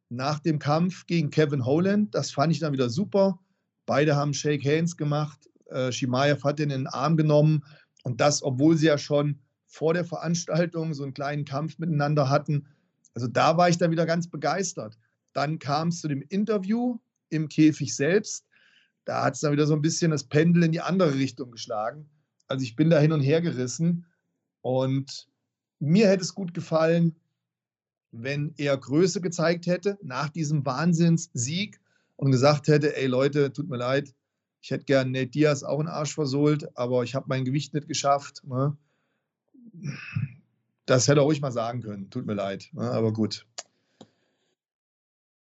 [0.08, 2.14] nach dem Kampf gegen Kevin Holland.
[2.14, 3.40] Das fand ich dann wieder super.
[3.84, 5.50] Beide haben Shake Hands gemacht.
[5.66, 7.64] Äh, Shimaev hat ihn in den Arm genommen.
[8.04, 12.68] Und das, obwohl sie ja schon vor der Veranstaltung so einen kleinen Kampf miteinander hatten.
[13.14, 14.96] Also da war ich dann wieder ganz begeistert.
[15.32, 16.98] Dann kam es zu dem Interview
[17.30, 18.45] im Käfig selbst.
[19.06, 22.10] Da hat es dann wieder so ein bisschen das Pendel in die andere Richtung geschlagen.
[22.48, 24.04] Also ich bin da hin und her gerissen.
[24.60, 25.28] Und
[25.78, 27.16] mir hätte es gut gefallen,
[28.10, 31.80] wenn er Größe gezeigt hätte nach diesem Wahnsinnssieg
[32.16, 34.12] und gesagt hätte, ey Leute, tut mir leid,
[34.60, 37.86] ich hätte gern Nate Diaz auch einen Arsch versohlt, aber ich habe mein Gewicht nicht
[37.86, 38.42] geschafft.
[38.44, 38.76] Ne?
[40.84, 42.10] Das hätte er ruhig mal sagen können.
[42.10, 42.70] Tut mir leid.
[42.72, 42.90] Ne?
[42.90, 43.46] Aber gut.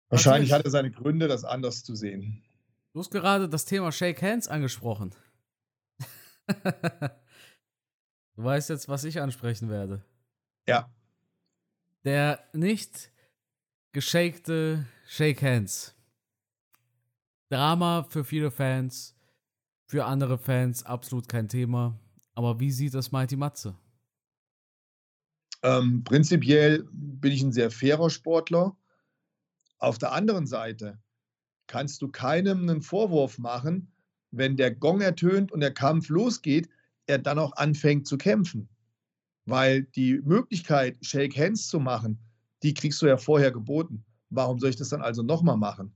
[0.09, 2.45] Wahrscheinlich hat er seine Gründe, das anders zu sehen.
[2.93, 5.15] Du hast gerade das Thema Shake Hands angesprochen.
[6.49, 7.13] du
[8.37, 10.05] weißt jetzt, was ich ansprechen werde.
[10.67, 10.93] Ja.
[12.05, 13.13] Der nicht
[13.93, 15.95] geschakte Shake Hands.
[17.49, 19.17] Drama für viele Fans,
[19.87, 21.97] für andere Fans absolut kein Thema.
[22.35, 23.77] Aber wie sieht das Mighty Matze?
[25.63, 28.77] Ähm, prinzipiell bin ich ein sehr fairer Sportler.
[29.79, 31.01] Auf der anderen Seite
[31.71, 33.91] kannst du keinem einen Vorwurf machen,
[34.31, 36.69] wenn der Gong ertönt und der Kampf losgeht,
[37.07, 38.69] er dann auch anfängt zu kämpfen.
[39.47, 42.19] Weil die Möglichkeit, Shake Hands zu machen,
[42.63, 44.05] die kriegst du ja vorher geboten.
[44.29, 45.95] Warum soll ich das dann also nochmal machen?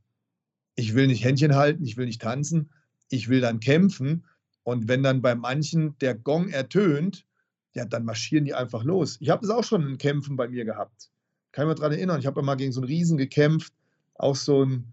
[0.76, 2.70] ich will nicht Händchen halten, ich will nicht tanzen,
[3.08, 4.26] ich will dann kämpfen.
[4.62, 7.26] Und wenn dann bei manchen der Gong ertönt,
[7.74, 9.18] ja, dann marschieren die einfach los.
[9.20, 11.10] Ich habe das auch schon in Kämpfen bei mir gehabt.
[11.52, 12.20] Kann ich mich daran erinnern.
[12.20, 13.72] Ich habe mal gegen so einen Riesen gekämpft,
[14.14, 14.92] auch so ein,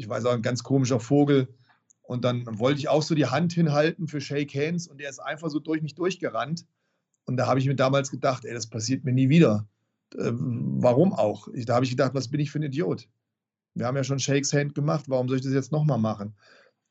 [0.00, 1.48] ich weiß auch, ein ganz komischer Vogel.
[2.02, 5.20] Und dann wollte ich auch so die Hand hinhalten für Shake Hands und der ist
[5.20, 6.66] einfach so durch mich durchgerannt.
[7.26, 9.68] Und da habe ich mir damals gedacht, ey, das passiert mir nie wieder.
[10.14, 11.46] Äh, warum auch?
[11.48, 13.08] Ich, da habe ich gedacht, was bin ich für ein Idiot?
[13.74, 16.34] Wir haben ja schon Shakes Hand gemacht, warum soll ich das jetzt nochmal machen?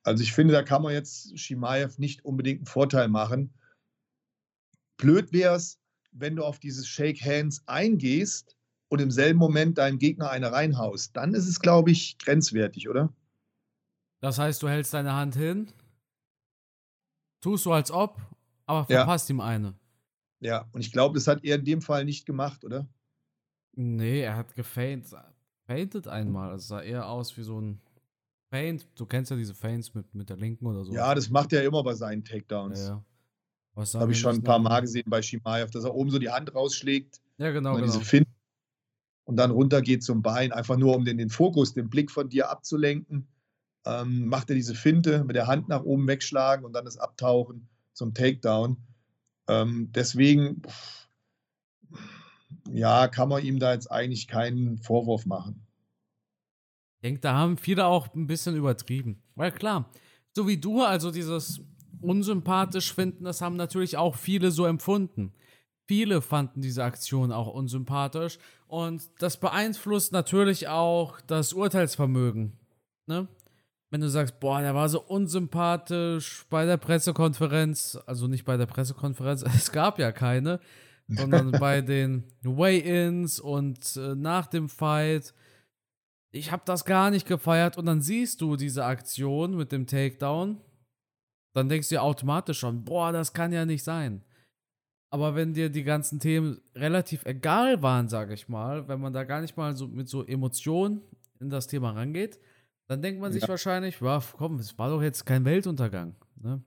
[0.04, 3.54] Also ich finde, da kann man jetzt Shimaev nicht unbedingt einen Vorteil machen.
[4.98, 5.80] Blöd wäre es,
[6.12, 8.56] wenn du auf dieses Shake Hands eingehst
[8.90, 11.16] und im selben Moment deinem Gegner eine reinhaust.
[11.16, 13.14] Dann ist es, glaube ich, grenzwertig, oder?
[14.20, 15.72] Das heißt, du hältst deine Hand hin,
[17.42, 18.18] tust so als ob,
[18.66, 19.36] aber verpasst ja.
[19.36, 19.76] ihm eine.
[20.42, 22.88] Ja, und ich glaube, das hat er in dem Fall nicht gemacht, oder?
[23.76, 25.08] Nee, er hat gefeint
[25.70, 26.56] painted einmal.
[26.56, 27.80] Es sah eher aus wie so ein
[28.50, 28.88] Paint.
[28.96, 30.92] Du kennst ja diese Feints mit, mit der linken oder so.
[30.92, 32.80] Ja, das macht er immer bei seinen Takedowns.
[32.80, 33.04] Ja, ja.
[33.76, 36.30] Das habe ich schon ein paar Mal gesehen bei Shimaev, dass er oben so die
[36.30, 37.22] Hand rausschlägt.
[37.38, 37.76] Ja, genau.
[37.76, 38.00] Und, genau.
[38.00, 38.26] Fin
[39.30, 42.30] und dann runter geht zum Bein, einfach nur um den, den Fokus, den Blick von
[42.30, 43.28] dir abzulenken.
[43.86, 47.70] Ähm, macht er diese Finte mit der Hand nach oben wegschlagen und dann das Abtauchen
[47.94, 48.78] zum Takedown.
[49.48, 51.08] Ähm, deswegen, pff,
[52.72, 55.64] ja, kann man ihm da jetzt eigentlich keinen Vorwurf machen.
[56.96, 59.22] Ich denke, da haben viele auch ein bisschen übertrieben.
[59.36, 59.92] Weil klar,
[60.36, 61.62] so wie du, also dieses
[62.02, 65.34] unsympathisch finden, das haben natürlich auch viele so empfunden.
[65.90, 72.54] Viele fanden diese Aktion auch unsympathisch und das beeinflusst natürlich auch das Urteilsvermögen.
[73.08, 73.28] Ne?
[73.90, 78.68] Wenn du sagst, boah, der war so unsympathisch bei der Pressekonferenz, also nicht bei der
[78.68, 80.60] Pressekonferenz, es gab ja keine,
[81.08, 85.34] sondern bei den Weigh-ins und äh, nach dem Fight.
[86.30, 90.62] Ich habe das gar nicht gefeiert und dann siehst du diese Aktion mit dem Takedown,
[91.56, 94.24] dann denkst du dir automatisch schon, boah, das kann ja nicht sein.
[95.12, 99.24] Aber wenn dir die ganzen Themen relativ egal waren, sage ich mal, wenn man da
[99.24, 101.02] gar nicht mal so mit so Emotionen
[101.40, 102.40] in das Thema rangeht,
[102.88, 103.48] dann denkt man sich ja.
[103.48, 106.16] wahrscheinlich, wow, komm, es war doch jetzt kein Weltuntergang.
[106.36, 106.62] Ne?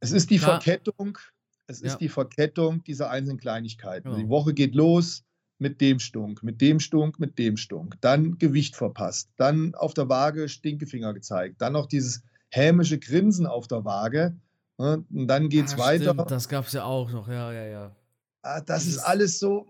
[0.00, 1.18] Es ist die Klar, Verkettung
[1.66, 1.88] es ja.
[1.88, 4.10] ist die Verkettung dieser einzelnen Kleinigkeiten.
[4.10, 4.22] Genau.
[4.22, 5.24] Die Woche geht los
[5.58, 7.96] mit dem Stunk, mit dem Stunk, mit dem Stunk.
[8.00, 9.30] Dann Gewicht verpasst.
[9.36, 11.60] Dann auf der Waage Stinkefinger gezeigt.
[11.60, 14.36] Dann noch dieses hämische Grinsen auf der Waage.
[14.78, 15.04] Ne?
[15.10, 16.12] Und dann geht es ah, weiter.
[16.12, 17.96] Stimmt, das gab es ja auch noch, ja, ja, ja.
[18.42, 19.66] Ah, das dieses, ist alles so,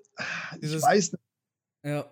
[0.61, 1.23] ich weiß nicht.
[1.85, 2.07] Ja.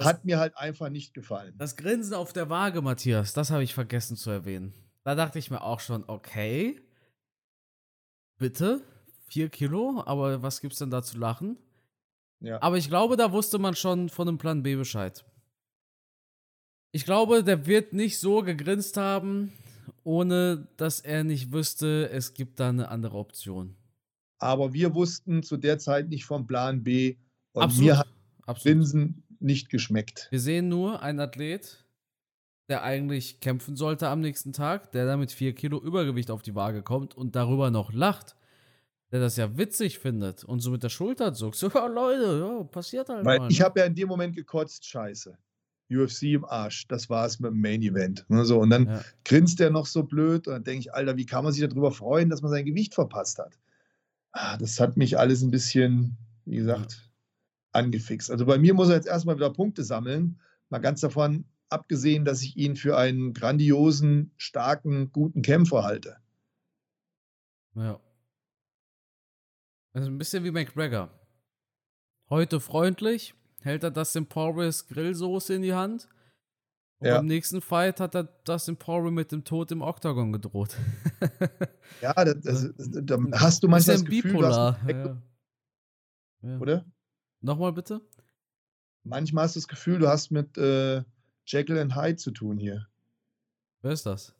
[0.00, 1.54] Hat mir halt einfach nicht gefallen.
[1.58, 4.72] Das Grinsen auf der Waage, Matthias, das habe ich vergessen zu erwähnen.
[5.04, 6.80] Da dachte ich mir auch schon, okay,
[8.38, 8.82] bitte,
[9.26, 11.58] vier Kilo, aber was gibt's denn da zu lachen?
[12.40, 12.62] Ja.
[12.62, 15.24] Aber ich glaube, da wusste man schon von dem Plan B Bescheid.
[16.92, 19.52] Ich glaube, der wird nicht so gegrinst haben,
[20.08, 23.76] ohne dass er nicht wüsste, es gibt da eine andere Option.
[24.38, 27.16] Aber wir wussten zu der Zeit nicht vom Plan B
[27.52, 27.84] und Absolut.
[27.84, 28.08] mir hat
[28.46, 28.78] Absolut.
[28.78, 30.28] Linsen nicht geschmeckt.
[30.30, 31.84] Wir sehen nur einen Athlet,
[32.70, 36.54] der eigentlich kämpfen sollte am nächsten Tag, der da mit vier Kilo Übergewicht auf die
[36.54, 38.34] Waage kommt und darüber noch lacht.
[39.12, 41.56] Der das ja witzig findet und so mit der Schulter zuckt.
[41.56, 43.50] So, Leute, ja, passiert halt Weil mal.
[43.50, 43.64] ich ne?
[43.66, 45.36] habe ja in dem Moment gekotzt, scheiße.
[45.90, 48.24] UFC im Arsch, das war es mit dem Main Event.
[48.28, 49.04] Ne, so, und dann Ja.
[49.24, 51.92] grinst er noch so blöd und dann denke ich, Alter, wie kann man sich darüber
[51.92, 53.58] freuen, dass man sein Gewicht verpasst hat?
[54.32, 57.10] Ah, Das hat mich alles ein bisschen, wie gesagt,
[57.72, 58.30] angefixt.
[58.30, 60.40] Also bei mir muss er jetzt erstmal wieder Punkte sammeln.
[60.68, 66.16] Mal ganz davon abgesehen, dass ich ihn für einen grandiosen, starken, guten Kämpfer halte.
[67.74, 68.00] Ja.
[69.92, 71.10] Also ein bisschen wie McGregor.
[72.30, 76.08] Heute freundlich, hält er Dustin Poiriers Grillsoße in die Hand.
[77.00, 77.16] Und Ja.
[77.18, 80.76] beim nächsten Fight hat er Dustin Poirier mit dem Tod im Oktagon gedroht.
[82.02, 84.78] Ja, das, da hast du manchmal das Gefühl, du hast bipolar.
[84.86, 85.22] einen-
[86.42, 86.50] Ja.
[86.50, 86.58] Ja.
[86.60, 86.84] oder?
[87.40, 88.00] Nochmal bitte?
[89.04, 91.02] Manchmal hast du das Gefühl, du hast mit äh,
[91.46, 92.86] Jekyll and Hyde zu tun hier.
[93.82, 94.34] Wer ist das?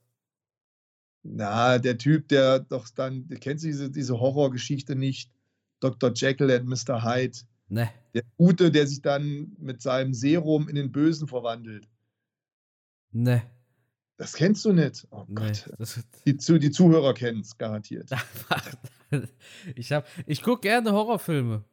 [1.23, 5.33] Na, der Typ, der doch dann, du kennst diese, diese Horrorgeschichte nicht,
[5.81, 6.13] Dr.
[6.15, 7.03] Jekyll and Mr.
[7.03, 7.39] Hyde.
[7.69, 7.91] Ne.
[8.15, 11.87] Der Gute, der sich dann mit seinem Serum in den Bösen verwandelt.
[13.13, 13.43] Ne.
[14.17, 15.07] Das kennst du nicht.
[15.11, 15.35] Oh Ne.
[15.35, 15.71] Gott.
[15.79, 18.11] Das, Die, Zu- die Zuhörer kennen es garantiert.
[19.77, 21.65] ich hab, ich gucke gerne Horrorfilme.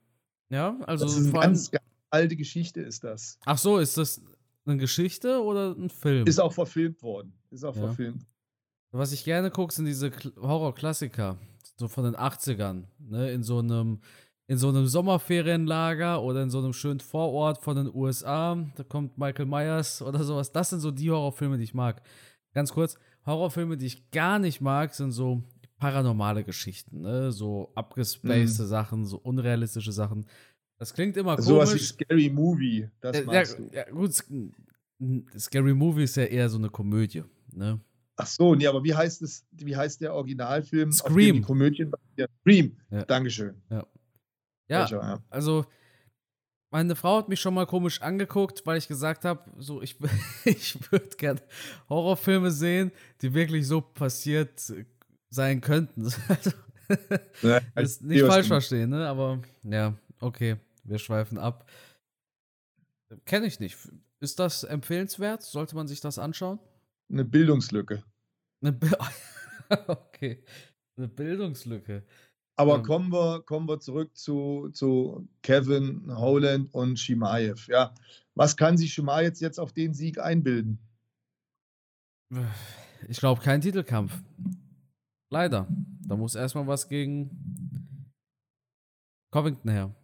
[0.50, 3.40] Ja, also das ist eine ganz, ganz alte Geschichte, ist das.
[3.46, 4.22] Ach so, ist das
[4.66, 6.28] eine Geschichte oder ein Film?
[6.28, 7.34] Ist auch verfilmt worden.
[7.50, 7.82] Ist auch Ja.
[7.88, 8.26] verfilmt.
[8.92, 11.38] Was ich gerne gucke, sind diese Kl- Horror-Klassiker.
[11.78, 12.84] So von den 80ern.
[13.00, 13.32] Ne?
[13.32, 14.00] In so einem
[14.48, 18.56] in so einem Sommerferienlager oder in so einem schönen Vorort von den USA.
[18.76, 20.52] Da kommt Michael Myers oder sowas.
[20.52, 22.02] Das sind so die Horrorfilme, die ich mag.
[22.54, 25.44] Ganz kurz, Horrorfilme, die ich gar nicht mag, sind so
[25.78, 27.02] paranormale Geschichten.
[27.02, 27.32] Ne?
[27.32, 30.26] So abgespacede Sachen, so unrealistische Sachen.
[30.78, 31.88] Das klingt immer Sowas wie komisch.
[31.90, 33.70] Scary Movie, das Äh, ja, magst du.
[33.74, 34.14] ja, gut,
[35.40, 37.24] Scary Movie ist ja eher so eine Komödie.
[37.52, 37.80] Ne?
[38.18, 40.90] Ach so, nee, aber wie heißt es, wie heißt der Originalfilm?
[40.90, 41.36] auf dem Scream.
[41.38, 41.92] die Komödien?
[42.42, 42.78] Scream.
[42.90, 43.04] Ja.
[43.06, 43.56] Dankeschön.
[43.70, 43.86] Ja,
[44.68, 45.24] Welcher, ja.
[45.30, 45.66] also
[46.72, 49.98] meine Frau hat mich schon mal komisch angeguckt, weil ich gesagt habe, so ich,
[50.46, 51.42] ich würde gerne
[51.90, 54.62] Horrorfilme sehen, die wirklich so passiert
[55.30, 56.12] sein könnten.
[56.28, 56.52] Also,
[57.42, 59.08] Ja, das ich nicht falsch verstehen, ne?
[59.08, 61.68] Aber ja, okay, wir schweifen ab.
[63.26, 63.76] Kenne ich nicht.
[64.20, 65.42] Ist das empfehlenswert?
[65.42, 66.60] Sollte man sich das anschauen?
[67.12, 68.04] Eine Bildungslücke.
[68.62, 68.92] Eine Bi-
[69.88, 70.44] okay,
[70.98, 72.04] eine Bildungslücke.
[72.58, 72.84] Aber Ähm.
[72.84, 77.68] kommen, wir, kommen wir zurück zu, zu Kevin Holland und Shimaev.
[77.68, 77.94] Ja,
[78.34, 80.80] was kann sich Shimaev jetzt auf den Sieg einbilden?
[83.08, 84.22] Ich glaube, kein Titelkampf.
[85.30, 85.68] Leider.
[86.08, 88.10] Da muss erstmal was gegen
[89.32, 89.96] Covington her.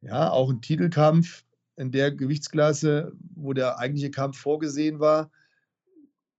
[0.00, 1.44] Ja, auch ein Titelkampf
[1.76, 5.30] in der Gewichtsklasse, wo der eigentliche Kampf vorgesehen war.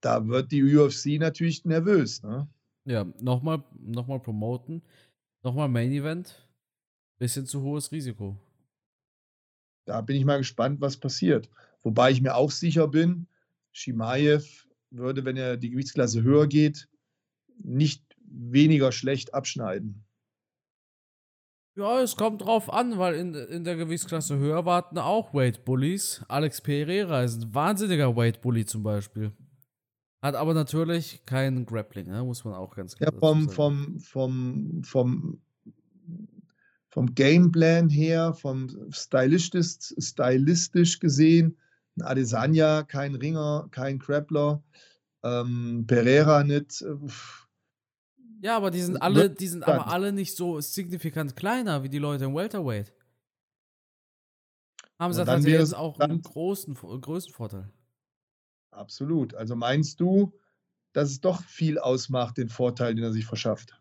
[0.01, 2.23] Da wird die UFC natürlich nervös.
[2.23, 2.47] Ne?
[2.89, 4.81] Ja, nochmal noch mal promoten.
[5.43, 6.49] Nochmal Main Event.
[7.19, 8.35] Bisschen zu hohes Risiko.
[9.85, 11.51] Da bin ich mal gespannt, was passiert.
[11.83, 13.27] Wobei ich mir auch sicher bin,
[13.71, 16.89] Shimaev würde, wenn er die Gewichtsklasse höher geht,
[17.59, 20.03] nicht weniger schlecht abschneiden.
[21.75, 26.25] Ja, es kommt drauf an, weil in, in der Gewichtsklasse höher warten auch Weight Bullies.
[26.27, 29.31] Alex Pereira ist ein wahnsinniger Weight Bully zum Beispiel.
[30.21, 32.23] Hat aber natürlich kein Grappling, ne?
[32.23, 33.51] muss man auch ganz klar Ja, vom, sagen.
[33.53, 35.41] vom, vom, vom,
[36.89, 41.57] vom Gameplan her, vom stylistisch, stylistisch gesehen,
[41.97, 44.61] ein Adesanya, kein Ringer, kein Grappler,
[45.23, 46.81] ähm, Pereira nicht.
[46.81, 46.95] äh,
[48.41, 51.89] Ja, aber die sind Wird alle, die sind aber alle nicht so signifikant kleiner wie
[51.89, 52.93] die Leute im Welterweight.
[54.99, 57.71] Hat ja wäre jetzt auch einen großen, größten Vorteil.
[58.71, 59.35] Absolut.
[59.35, 60.33] Also meinst du,
[60.93, 63.79] dass es doch viel ausmacht, den Vorteil, den er sich verschafft?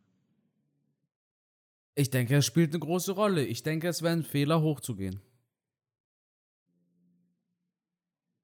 [1.95, 3.45] Ich denke, es spielt eine große Rolle.
[3.45, 5.21] Ich denke, es wäre ein Fehler, hochzugehen.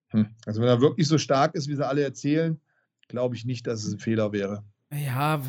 [0.08, 0.34] Hm.
[0.46, 2.60] Also wenn er wirklich so stark ist, wie sie alle erzählen,
[3.08, 4.64] glaube ich nicht, dass es ein Fehler wäre.
[4.92, 5.42] Ja,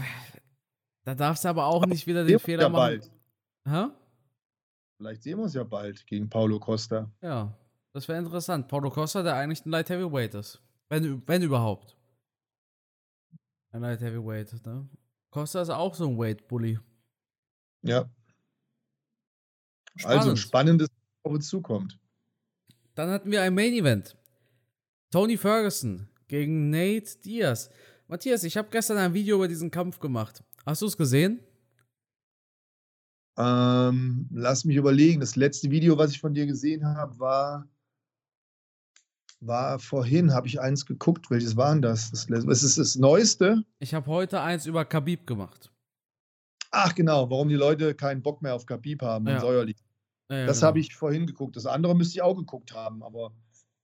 [1.03, 2.99] da darfst du aber auch nicht wieder den Fehler ja machen.
[2.99, 3.11] bald.
[3.67, 3.87] Hä?
[4.97, 7.11] Vielleicht sehen wir es ja bald gegen Paulo Costa.
[7.21, 7.57] Ja,
[7.93, 8.67] das wäre interessant.
[8.67, 10.61] Paulo Costa, der eigentlich ein Light Heavyweight ist.
[10.89, 11.97] Wenn, wenn überhaupt.
[13.71, 14.87] Ein Light Heavyweight, ne?
[15.31, 16.79] Costa ist auch so ein Weight Bully.
[17.81, 18.09] Ja.
[19.97, 20.19] Spannend.
[20.19, 20.89] Also spannendes
[21.23, 21.99] auf uns zukommt.
[22.95, 24.15] Dann hatten wir ein Main Event.
[25.11, 27.69] Tony Ferguson gegen Nate Diaz.
[28.07, 30.43] Matthias, ich habe gestern ein Video über diesen Kampf gemacht.
[30.65, 31.39] Hast du es gesehen?
[33.37, 35.19] Ähm, lass mich überlegen.
[35.19, 37.67] Das letzte Video, was ich von dir gesehen habe, war,
[39.47, 41.29] war vorhin, habe ich eins geguckt.
[41.29, 42.11] Welches war denn das?
[42.11, 43.63] das was ist das Neueste?
[43.79, 45.71] Ich habe heute eins über Khabib gemacht.
[46.71, 49.35] Ach genau, warum die Leute keinen Bock mehr auf Khabib haben ja.
[49.35, 49.77] und säuerlich.
[50.29, 50.67] Ja, das genau.
[50.67, 51.55] habe ich vorhin geguckt.
[51.55, 53.31] Das andere müsste ich auch geguckt haben, aber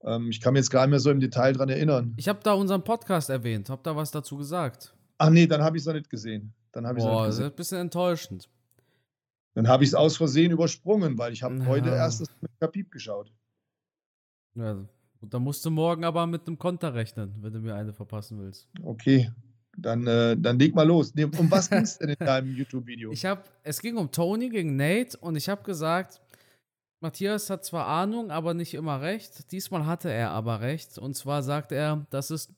[0.03, 2.13] ähm, ich kann mich jetzt gar nicht mehr so im Detail dran erinnern.
[2.17, 4.95] Ich habe da unseren Podcast erwähnt, habe da was dazu gesagt.
[5.17, 6.53] Ach nee, dann habe ich es noch nicht gesehen.
[6.71, 8.49] Dann habe ich Boah, das ist ein bisschen enttäuschend.
[9.53, 11.65] Dann habe ich es aus Versehen übersprungen, weil ich habe ja.
[11.65, 13.31] heute erst das mit Khabib geschaut.
[14.55, 14.85] Ja,
[15.21, 18.39] und dann musst du morgen aber mit einem Konter rechnen, wenn du mir eine verpassen
[18.39, 18.67] willst.
[18.83, 19.31] Okay,
[19.77, 21.13] dann, äh, dann leg mal los.
[21.37, 23.11] Um was ging es denn in deinem YouTube-Video?
[23.11, 26.21] Ich habe, es ging um Tony gegen Nate und ich habe gesagt,
[26.99, 29.51] Matthias hat zwar Ahnung, aber nicht immer recht.
[29.51, 30.97] Diesmal hatte er aber recht.
[30.97, 32.53] Und zwar sagt er, dass es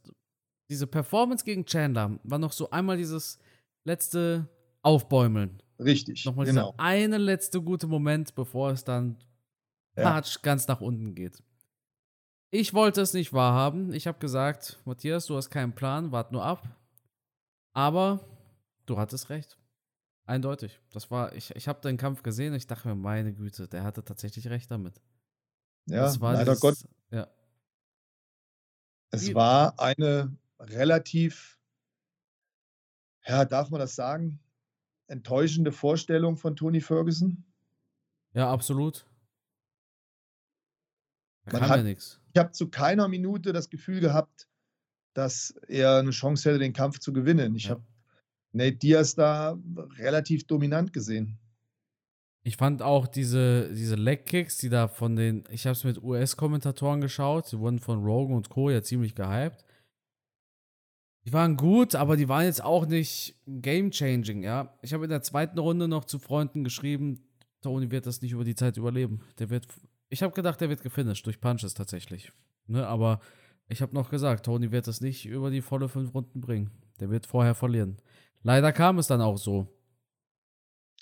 [0.70, 3.40] diese Performance gegen Chandler war noch so einmal dieses
[3.86, 4.50] letzte
[4.82, 5.62] Aufbäumeln.
[5.80, 6.26] Richtig.
[6.26, 6.72] Nochmal genau.
[6.72, 9.18] dieser eine letzte gute Moment, bevor es dann
[9.96, 10.22] ja.
[10.42, 11.42] ganz nach unten geht.
[12.56, 13.94] Ich wollte es nicht wahrhaben.
[13.94, 16.64] Ich habe gesagt, Matthias, du hast keinen Plan, wart nur ab.
[17.74, 18.24] Aber
[18.86, 19.58] du hattest recht.
[20.26, 20.80] Eindeutig.
[20.92, 23.84] Das war, ich, ich habe den Kampf gesehen und ich dachte mir, meine Güte, der
[23.84, 25.02] hatte tatsächlich recht damit.
[25.88, 26.78] Ja, leider dieses, Gott.
[27.10, 27.28] Ja.
[29.10, 31.60] Es war eine relativ,
[33.26, 34.40] ja, darf man das sagen,
[35.08, 37.44] enttäuschende Vorstellung von Tony Ferguson.
[38.34, 39.08] Ja, absolut.
[41.46, 42.20] Da man hat, ja nichts.
[42.34, 44.48] Ich habe zu keiner Minute das Gefühl gehabt,
[45.14, 47.56] dass er eine Chance hätte, den Kampf zu gewinnen.
[47.56, 47.72] Ich ja.
[47.72, 47.84] habe
[48.52, 49.58] Nate Diaz da
[49.98, 51.38] relativ dominant gesehen.
[52.46, 57.00] Ich fand auch diese, diese Leg-Kicks, die da von den, ich habe es mit US-Kommentatoren
[57.00, 58.70] geschaut, die wurden von Rogan und Co.
[58.70, 59.64] ja ziemlich gehypt.
[61.26, 64.78] Die waren gut, aber die waren jetzt auch nicht game-changing, ja.
[64.82, 67.24] Ich habe in der zweiten Runde noch zu Freunden geschrieben,
[67.62, 69.22] Tony wird das nicht über die Zeit überleben.
[69.40, 69.68] Der wird,
[70.14, 72.32] ich habe gedacht, der wird gefinisht durch Punches tatsächlich.
[72.68, 73.20] Ne, aber
[73.68, 76.70] ich habe noch gesagt, Tony wird das nicht über die volle fünf Runden bringen.
[77.00, 77.98] Der wird vorher verlieren.
[78.44, 79.68] Leider kam es dann auch so.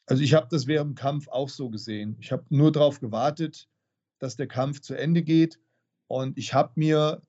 [0.05, 2.15] Also ich habe das während dem Kampf auch so gesehen.
[2.21, 3.67] Ich habe nur darauf gewartet,
[4.19, 5.59] dass der Kampf zu Ende geht.
[6.07, 7.21] Und ich habe mir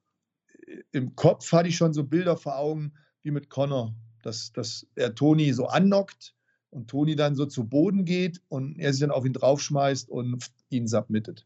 [0.66, 2.92] äh, im Kopf hatte ich schon so Bilder vor Augen
[3.24, 3.92] wie mit Connor,
[4.22, 6.36] dass, dass er Toni so annockt
[6.70, 10.48] und Toni dann so zu Boden geht und er sich dann auf ihn draufschmeißt und
[10.70, 11.44] ihn submittet.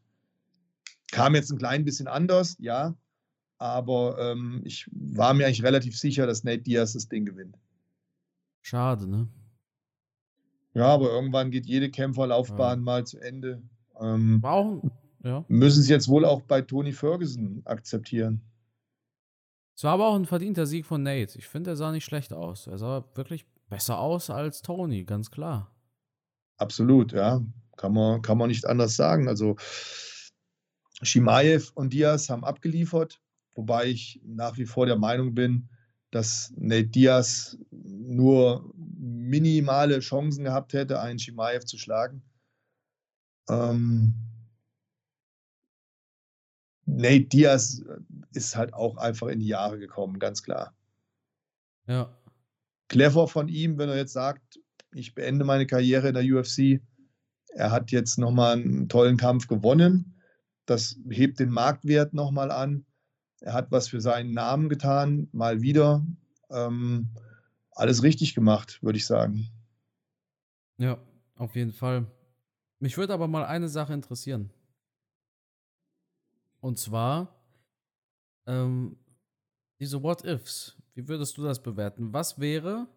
[1.11, 2.95] Kam jetzt ein klein bisschen anders, ja,
[3.57, 7.57] aber ähm, ich war mir eigentlich relativ sicher, dass Nate Diaz das Ding gewinnt.
[8.61, 9.27] Schade, ne?
[10.73, 12.83] Ja, aber irgendwann geht jede Kämpferlaufbahn ja.
[12.83, 13.61] mal zu Ende.
[13.99, 14.91] Ähm, Warum?
[15.23, 15.43] Ja.
[15.47, 18.41] Müssen sie jetzt wohl auch bei Tony Ferguson akzeptieren.
[19.75, 21.37] Es war aber auch ein verdienter Sieg von Nate.
[21.37, 22.67] Ich finde, er sah nicht schlecht aus.
[22.67, 25.71] Er sah wirklich besser aus als Tony, ganz klar.
[26.57, 27.41] Absolut, ja.
[27.75, 29.27] Kann man, kann man nicht anders sagen.
[29.27, 29.55] Also
[31.01, 33.21] Shimaev und Diaz haben abgeliefert,
[33.55, 35.69] wobei ich nach wie vor der Meinung bin,
[36.11, 42.23] dass Nate Diaz nur minimale Chancen gehabt hätte, einen Shimaev zu schlagen.
[43.49, 44.13] Ähm,
[46.85, 47.83] Nate Diaz
[48.33, 50.73] ist halt auch einfach in die Jahre gekommen, ganz klar.
[51.87, 52.17] Ja.
[52.87, 54.59] Clever von ihm, wenn er jetzt sagt,
[54.93, 56.81] ich beende meine Karriere in der UFC.
[57.53, 60.16] Er hat jetzt nochmal einen tollen Kampf gewonnen.
[60.67, 62.85] Das hebt den Marktwert nochmal an.
[63.39, 66.05] Er hat was für seinen Namen getan, mal wieder.
[66.49, 67.09] Ähm,
[67.71, 69.49] alles richtig gemacht, würde ich sagen.
[70.77, 70.99] Ja,
[71.35, 72.05] auf jeden Fall.
[72.79, 74.51] Mich würde aber mal eine Sache interessieren.
[76.59, 77.33] Und zwar
[78.45, 78.97] ähm,
[79.79, 80.75] diese What-Ifs.
[80.95, 82.11] Wie würdest du das bewerten?
[82.11, 82.87] Was wäre,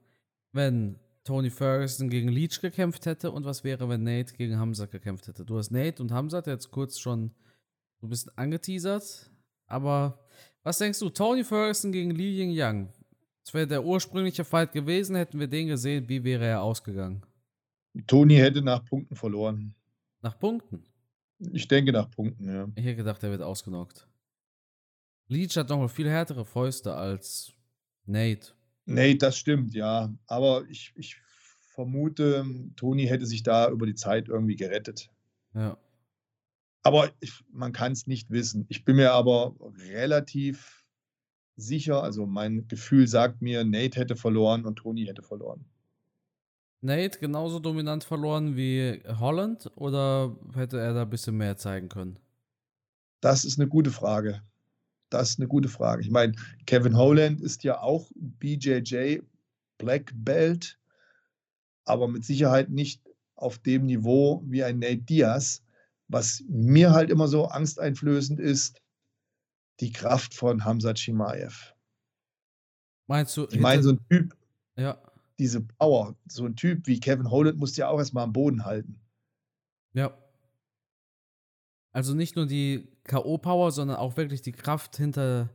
[0.52, 5.28] wenn Tony Ferguson gegen Leach gekämpft hätte und was wäre, wenn Nate gegen Hamzat gekämpft
[5.28, 5.44] hätte?
[5.44, 7.30] Du hast Nate und Hamzat jetzt kurz schon
[8.00, 9.30] so ein bisschen angeteasert,
[9.66, 10.18] aber
[10.62, 12.92] was denkst du, Tony Ferguson gegen Li Ying Yang?
[13.44, 17.24] Das wäre der ursprüngliche Fight gewesen, hätten wir den gesehen, wie wäre er ausgegangen?
[18.06, 19.74] Tony hätte nach Punkten verloren.
[20.22, 20.84] Nach Punkten?
[21.52, 22.68] Ich denke nach Punkten, ja.
[22.74, 24.06] Ich hätte gedacht, er wird ausgenockt.
[25.28, 27.52] Leach hat nochmal viel härtere Fäuste als
[28.04, 28.52] Nate.
[28.84, 30.12] Nate, das stimmt, ja.
[30.26, 31.16] Aber ich, ich
[31.74, 32.44] vermute,
[32.76, 35.10] Tony hätte sich da über die Zeit irgendwie gerettet.
[35.54, 35.78] Ja.
[36.82, 38.64] Aber ich, man kann es nicht wissen.
[38.68, 39.54] Ich bin mir aber
[39.92, 40.84] relativ
[41.56, 45.64] sicher, also mein Gefühl sagt mir, Nate hätte verloren und Tony hätte verloren.
[46.80, 52.18] Nate genauso dominant verloren wie Holland oder hätte er da ein bisschen mehr zeigen können?
[53.20, 54.42] Das ist eine gute Frage.
[55.10, 56.02] Das ist eine gute Frage.
[56.02, 56.34] Ich meine,
[56.66, 59.18] Kevin Holland ist ja auch BJJ
[59.76, 60.78] Black Belt,
[61.84, 63.02] aber mit Sicherheit nicht
[63.34, 65.62] auf dem Niveau wie ein Nate Diaz.
[66.10, 68.80] Was mir halt immer so angsteinflößend ist,
[69.78, 71.72] die Kraft von Hamza Chimaev.
[73.06, 73.46] Meinst du?
[73.50, 74.36] Ich meine, so ein Typ,
[74.76, 75.00] ja.
[75.38, 79.00] diese Power, so ein Typ wie Kevin Holland muss ja auch erstmal am Boden halten.
[79.94, 80.16] Ja.
[81.92, 85.50] Also nicht nur die K.O.-Power, sondern auch wirklich die Kraft hinter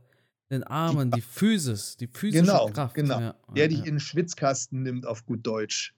[0.50, 2.94] den Armen, die, die Physis, die physische genau, Kraft.
[2.94, 3.84] Genau, ja, der dich ja.
[3.84, 5.95] in den Schwitzkasten nimmt, auf gut Deutsch.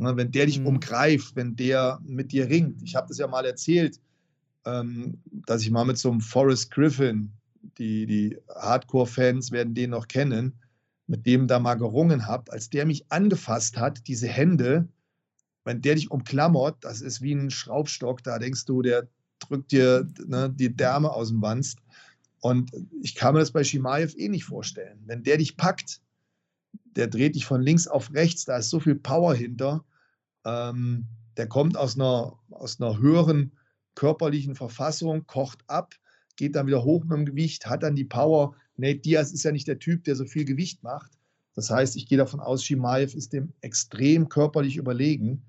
[0.00, 0.66] Wenn der dich mhm.
[0.66, 2.82] umgreift, wenn der mit dir ringt.
[2.82, 4.00] Ich habe das ja mal erzählt,
[4.64, 7.32] ähm, dass ich mal mit so einem Forrest Griffin,
[7.78, 10.58] die, die Hardcore-Fans werden den noch kennen,
[11.06, 14.88] mit dem da mal gerungen habe, als der mich angefasst hat, diese Hände,
[15.64, 19.08] wenn der dich umklammert, das ist wie ein Schraubstock, da denkst du, der
[19.40, 21.78] drückt dir ne, die Därme aus dem Wanst.
[22.40, 22.70] Und
[23.02, 25.02] ich kann mir das bei Shimaev eh nicht vorstellen.
[25.06, 26.00] Wenn der dich packt,
[26.96, 29.84] der dreht dich von links auf rechts, da ist so viel Power hinter.
[30.44, 33.52] Ähm, der kommt aus einer, aus einer höheren
[33.94, 35.94] körperlichen Verfassung, kocht ab,
[36.36, 38.54] geht dann wieder hoch mit dem Gewicht, hat dann die Power.
[38.76, 41.12] Nate Diaz ist ja nicht der Typ, der so viel Gewicht macht.
[41.54, 45.42] Das heißt, ich gehe davon aus, Shimaev ist dem extrem körperlich überlegen.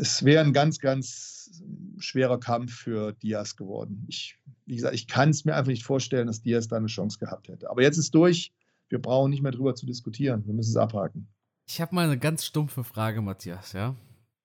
[0.00, 1.62] Es wäre ein ganz, ganz
[1.98, 4.04] schwerer Kampf für Diaz geworden.
[4.08, 7.18] Ich, wie gesagt, ich kann es mir einfach nicht vorstellen, dass Diaz da eine Chance
[7.18, 7.70] gehabt hätte.
[7.70, 8.52] Aber jetzt ist durch.
[8.88, 10.46] Wir brauchen nicht mehr drüber zu diskutieren.
[10.46, 11.26] Wir müssen es abhaken.
[11.68, 13.96] Ich habe mal eine ganz stumpfe Frage, Matthias, ja?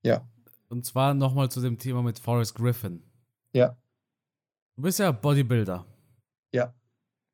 [0.04, 0.28] Ja.
[0.70, 3.04] Und zwar nochmal zu dem Thema mit Forrest Griffin.
[3.54, 3.78] Ja.
[4.76, 5.86] Du bist ja Bodybuilder.
[6.54, 6.74] Ja.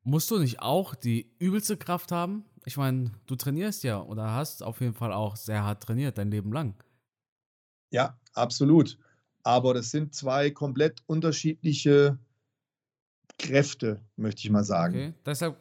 [0.04, 2.44] Musst du nicht auch die übelste Kraft haben?
[2.64, 6.30] Ich meine, du trainierst ja oder hast auf jeden Fall auch sehr hart trainiert, dein
[6.30, 6.74] Leben lang.
[7.90, 8.98] Ja, absolut.
[9.42, 12.18] Aber das sind zwei komplett unterschiedliche
[13.38, 14.94] Kräfte, möchte ich mal sagen.
[14.94, 15.56] Okay, deshalb,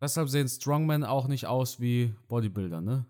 [0.00, 3.06] deshalb sehen Strongmen auch nicht aus wie Bodybuilder, ne?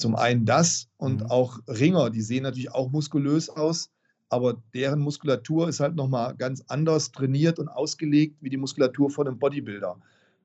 [0.00, 1.26] Zum einen das und mhm.
[1.26, 3.90] auch Ringer, die sehen natürlich auch muskulös aus,
[4.30, 9.28] aber deren Muskulatur ist halt nochmal ganz anders trainiert und ausgelegt wie die Muskulatur von
[9.28, 10.00] einem Bodybuilder.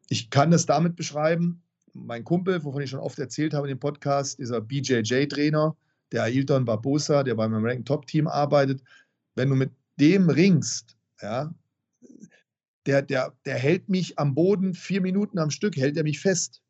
[0.10, 1.62] Ich kann das damit beschreiben,
[1.94, 5.76] mein Kumpel, wovon ich schon oft erzählt habe in dem Podcast, dieser BJJ-Trainer,
[6.12, 8.84] der Ailton Barbosa, der beim American Top Team arbeitet,
[9.36, 11.54] wenn du mit dem ringst, ja,
[12.86, 16.62] der, der, der hält mich am Boden vier Minuten am Stück, hält er mich fest.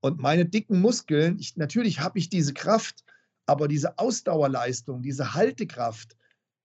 [0.00, 3.04] Und meine dicken Muskeln, ich, natürlich habe ich diese Kraft,
[3.46, 6.16] aber diese Ausdauerleistung, diese Haltekraft,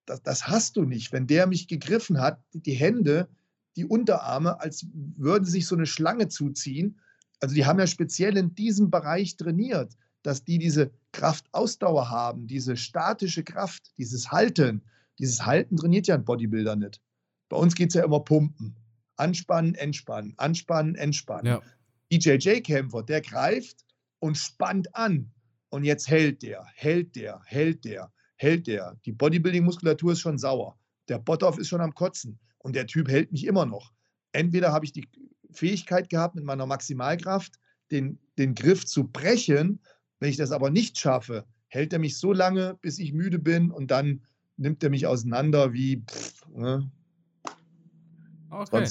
[0.06, 1.12] das, das hast du nicht.
[1.12, 3.28] Wenn der mich gegriffen hat, die Hände,
[3.76, 7.00] die Unterarme, als würden sich so eine Schlange zuziehen.
[7.40, 12.76] Also die haben ja speziell in diesem Bereich trainiert, dass die diese Kraftausdauer haben, diese
[12.76, 14.82] statische Kraft, dieses Halten.
[15.18, 17.00] Dieses Halten trainiert ja ein Bodybuilder nicht.
[17.48, 18.76] Bei uns geht es ja immer pumpen.
[19.16, 21.46] Anspannen, entspannen, anspannen, entspannen.
[21.46, 21.62] Ja.
[22.10, 23.84] BJJ-Kämpfer, der greift
[24.18, 25.30] und spannt an.
[25.68, 28.96] Und jetzt hält der, hält der, hält der, hält der.
[29.04, 30.78] Die Bodybuilding-Muskulatur ist schon sauer.
[31.08, 32.38] Der Bottoff ist schon am Kotzen.
[32.58, 33.92] Und der Typ hält mich immer noch.
[34.32, 35.08] Entweder habe ich die
[35.50, 37.54] Fähigkeit gehabt, mit meiner Maximalkraft
[37.90, 39.80] den, den Griff zu brechen.
[40.18, 43.70] Wenn ich das aber nicht schaffe, hält er mich so lange, bis ich müde bin
[43.70, 44.24] und dann
[44.56, 46.02] nimmt er mich auseinander wie.
[46.02, 46.90] Pff, ne?
[48.50, 48.88] Okay.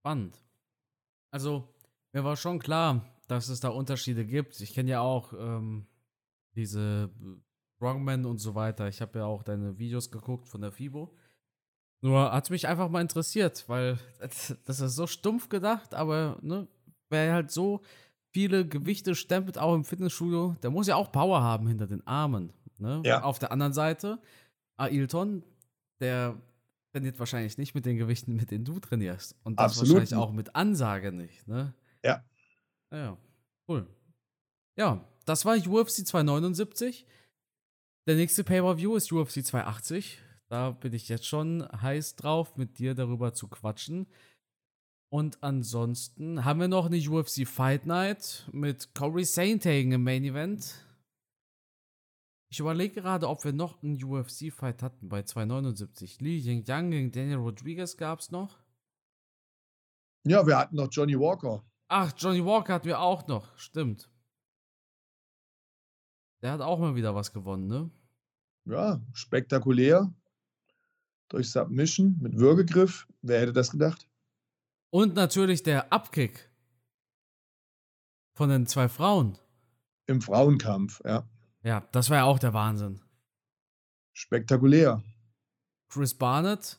[0.00, 0.44] Spannend.
[1.30, 1.68] Also,
[2.16, 4.58] mir war schon klar, dass es da Unterschiede gibt.
[4.60, 5.86] Ich kenne ja auch ähm,
[6.54, 7.10] diese
[7.74, 8.88] Strongmen und so weiter.
[8.88, 11.14] Ich habe ja auch deine Videos geguckt von der FIBO.
[12.00, 16.66] Nur hat mich einfach mal interessiert, weil das ist so stumpf gedacht, aber ne,
[17.10, 17.82] wer halt so
[18.32, 22.50] viele Gewichte stempelt, auch im Fitnessstudio, der muss ja auch Power haben hinter den Armen.
[22.78, 23.02] Ne?
[23.04, 23.24] Ja.
[23.24, 24.18] Auf der anderen Seite,
[24.78, 25.42] Ailton,
[26.00, 26.40] der
[26.92, 29.36] trainiert wahrscheinlich nicht mit den Gewichten, mit denen du trainierst.
[29.42, 29.96] Und das Absolut.
[29.96, 31.74] wahrscheinlich auch mit Ansage nicht, ne?
[32.06, 32.24] Ja.
[32.92, 33.18] Ja,
[33.68, 33.86] cool.
[34.78, 37.06] Ja, das war UFC 279.
[38.06, 40.22] Der nächste Pay-Per-View ist UFC 280.
[40.48, 44.06] Da bin ich jetzt schon heiß drauf, mit dir darüber zu quatschen.
[45.12, 50.86] Und ansonsten haben wir noch eine UFC Fight Night mit Corey Saintagen im Main Event.
[52.48, 56.20] Ich überlege gerade, ob wir noch einen UFC-Fight hatten bei 279.
[56.20, 58.58] Li Yingyang gegen Daniel Rodriguez gab es noch.
[60.24, 61.64] Ja, wir hatten noch Johnny Walker.
[61.88, 63.56] Ach, Johnny Walker hatten wir auch noch.
[63.56, 64.10] Stimmt.
[66.42, 67.90] Der hat auch mal wieder was gewonnen, ne?
[68.64, 70.12] Ja, spektakulär.
[71.28, 73.06] Durch Submission mit Würgegriff.
[73.22, 74.08] Wer hätte das gedacht?
[74.90, 76.50] Und natürlich der Abkick
[78.34, 79.38] von den zwei Frauen.
[80.06, 81.28] im Frauenkampf, ja.
[81.62, 83.00] Ja, das war ja auch der Wahnsinn.
[84.12, 85.02] Spektakulär.
[85.88, 86.78] Chris Barnett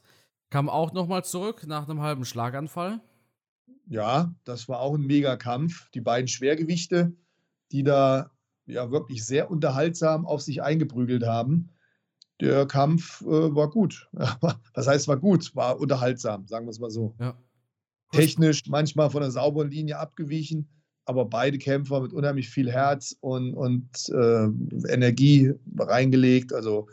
[0.49, 3.01] kam auch nochmal zurück nach einem halben Schlaganfall.
[3.89, 5.89] Ja, das war auch ein Megakampf.
[5.91, 7.13] Die beiden Schwergewichte,
[7.71, 8.31] die da
[8.65, 11.69] ja wirklich sehr unterhaltsam auf sich eingeprügelt haben.
[12.41, 14.09] Der Kampf äh, war gut.
[14.73, 15.55] Was heißt war gut?
[15.55, 17.15] War unterhaltsam, sagen wir es mal so.
[17.19, 17.37] Ja.
[18.11, 20.69] Technisch manchmal von der sauberen Linie abgewichen,
[21.05, 24.47] aber beide Kämpfer mit unheimlich viel Herz und, und äh,
[24.93, 26.53] Energie reingelegt.
[26.53, 26.87] Also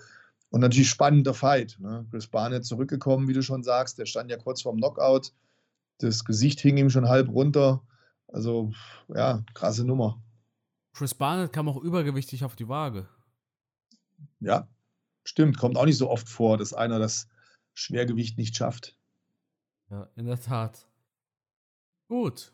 [0.55, 1.76] und natürlich spannender Fight.
[1.80, 2.07] Ne?
[2.12, 3.99] Chris Barnett zurückgekommen, wie du schon sagst.
[3.99, 5.32] Der stand ja kurz vorm Knockout.
[5.99, 7.86] Das Gesicht hing ihm schon halb runter.
[8.28, 8.72] Also,
[9.09, 10.22] ja, krasse Nummer.
[10.92, 13.09] Chris Barnett kam auch übergewichtig auf die Waage.
[14.40, 14.68] Ja,
[15.24, 15.59] stimmt.
[15.59, 17.28] Kommt auch nicht so oft vor, dass einer das
[17.74, 18.97] Schwergewicht nicht schafft.
[19.90, 20.88] Ja, in der Tat.
[22.09, 22.53] Gut.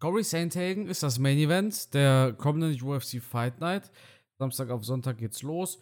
[0.00, 3.90] Corey Sandhagen ist das Main Event der kommenden UFC Fight Night.
[4.38, 5.78] Samstag auf Sonntag geht's los.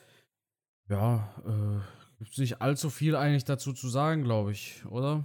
[0.88, 5.24] Ja, äh, gibt es nicht allzu viel eigentlich dazu zu sagen, glaube ich, oder?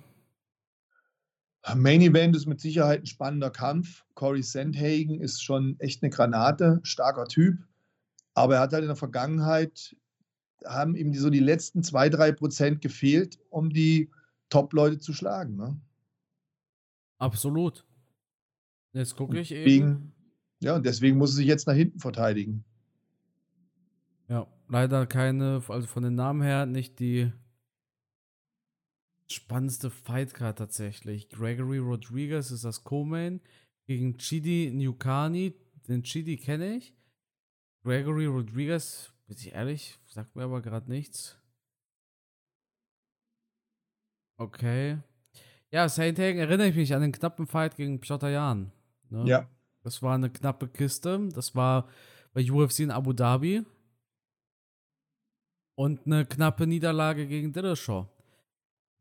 [1.75, 4.05] Main Event ist mit Sicherheit ein spannender Kampf.
[4.13, 7.57] Corey Sandhagen ist schon echt eine Granate, starker Typ.
[8.33, 9.95] Aber er hat halt in der Vergangenheit,
[10.65, 14.09] haben ihm so die letzten zwei, drei Prozent gefehlt, um die
[14.49, 15.55] Top-Leute zu schlagen.
[15.55, 15.79] Ne?
[17.17, 17.85] Absolut.
[18.93, 20.13] Jetzt gucke ich deswegen, eben.
[20.59, 22.63] Ja, und deswegen muss er sich jetzt nach hinten verteidigen.
[24.27, 27.31] Ja, leider keine, also von den Namen her nicht die
[29.29, 31.29] spannendste Fightcard tatsächlich.
[31.29, 33.41] Gregory Rodriguez ist das Co-Main
[33.87, 35.53] gegen Chidi Newcani.
[35.87, 36.93] Den Chidi kenne ich.
[37.83, 41.37] Gregory Rodriguez, bin ich ehrlich, sagt mir aber gerade nichts.
[44.39, 44.99] Okay.
[45.71, 48.71] Ja, Saint Hagen erinnere ich mich an den knappen Fight gegen Piotr Jan.
[49.09, 49.25] Ne?
[49.25, 49.49] Ja.
[49.83, 51.29] Das war eine knappe Kiste.
[51.33, 51.89] Das war
[52.33, 53.63] bei UFC in Abu Dhabi.
[55.77, 58.07] Und eine knappe Niederlage gegen Dillashaw.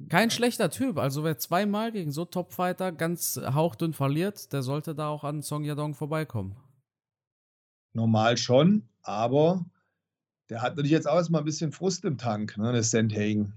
[0.08, 0.98] Kein schlechter Typ.
[0.98, 5.64] Also wer zweimal gegen so Topfighter ganz hauchdünn verliert, der sollte da auch an Song
[5.64, 6.56] Yadong vorbeikommen.
[7.94, 9.64] Normal schon, aber
[10.50, 13.54] der hat natürlich jetzt auch erstmal ein bisschen Frust im Tank, ne, der Sandhagen.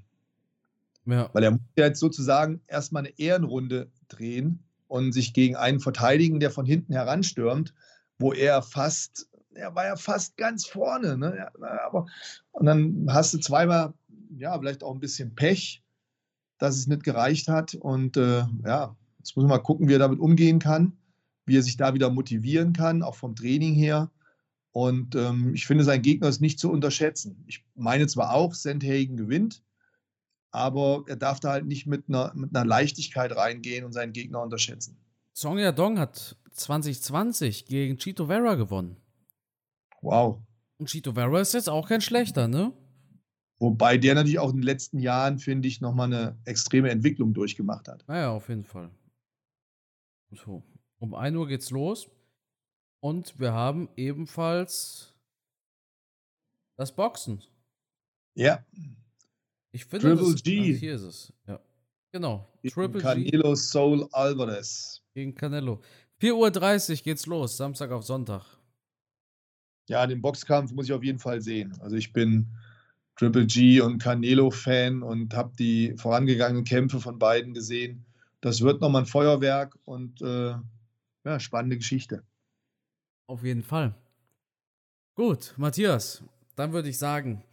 [1.05, 1.29] Ja.
[1.33, 6.51] Weil er muss jetzt sozusagen erstmal eine Ehrenrunde drehen und sich gegen einen verteidigen, der
[6.51, 7.73] von hinten heranstürmt,
[8.17, 11.17] wo er fast, er war ja fast ganz vorne.
[11.17, 11.35] Ne?
[11.37, 11.51] Ja,
[11.85, 12.07] aber,
[12.51, 13.93] und dann hast du zweimal,
[14.37, 15.83] ja, vielleicht auch ein bisschen Pech
[16.59, 17.73] dass es nicht gereicht hat.
[17.73, 20.93] Und äh, ja, jetzt muss man mal gucken, wie er damit umgehen kann,
[21.45, 24.11] wie er sich da wieder motivieren kann, auch vom Training her.
[24.71, 27.43] Und ähm, ich finde, sein Gegner ist nicht zu unterschätzen.
[27.47, 29.63] Ich meine zwar auch, Sandhagen gewinnt,
[30.51, 34.41] aber er darf da halt nicht mit einer, mit einer Leichtigkeit reingehen und seinen Gegner
[34.41, 34.97] unterschätzen.
[35.33, 38.97] Song Yadong hat 2020 gegen Chito Vera gewonnen.
[40.01, 40.41] Wow.
[40.77, 42.73] Und Chito Vera ist jetzt auch kein schlechter, ne?
[43.59, 47.89] Wobei der natürlich auch in den letzten Jahren, finde ich, nochmal eine extreme Entwicklung durchgemacht
[47.89, 48.05] hat.
[48.07, 48.89] Naja, auf jeden Fall.
[50.31, 50.63] So,
[50.99, 52.09] um 1 Uhr geht's los.
[53.01, 55.13] Und wir haben ebenfalls
[56.77, 57.43] das Boxen.
[58.35, 58.65] Ja.
[59.71, 60.73] Ich finde, Triple das, G.
[60.73, 61.33] Ah, hier ist es.
[61.47, 61.59] Ja.
[62.11, 62.47] Genau.
[62.61, 65.01] Gegen Triple G Canelo Soul Alvarez.
[65.13, 65.81] gegen Canelo.
[66.21, 68.45] 4.30 Uhr geht's los, Samstag auf Sonntag.
[69.89, 71.77] Ja, den Boxkampf muss ich auf jeden Fall sehen.
[71.81, 72.47] Also ich bin
[73.19, 78.05] Triple G und Canelo-Fan und habe die vorangegangenen Kämpfe von beiden gesehen.
[78.39, 80.55] Das wird nochmal ein Feuerwerk und äh,
[81.25, 82.23] ja, spannende Geschichte.
[83.27, 83.93] Auf jeden Fall.
[85.15, 86.23] Gut, Matthias,
[86.55, 87.43] dann würde ich sagen,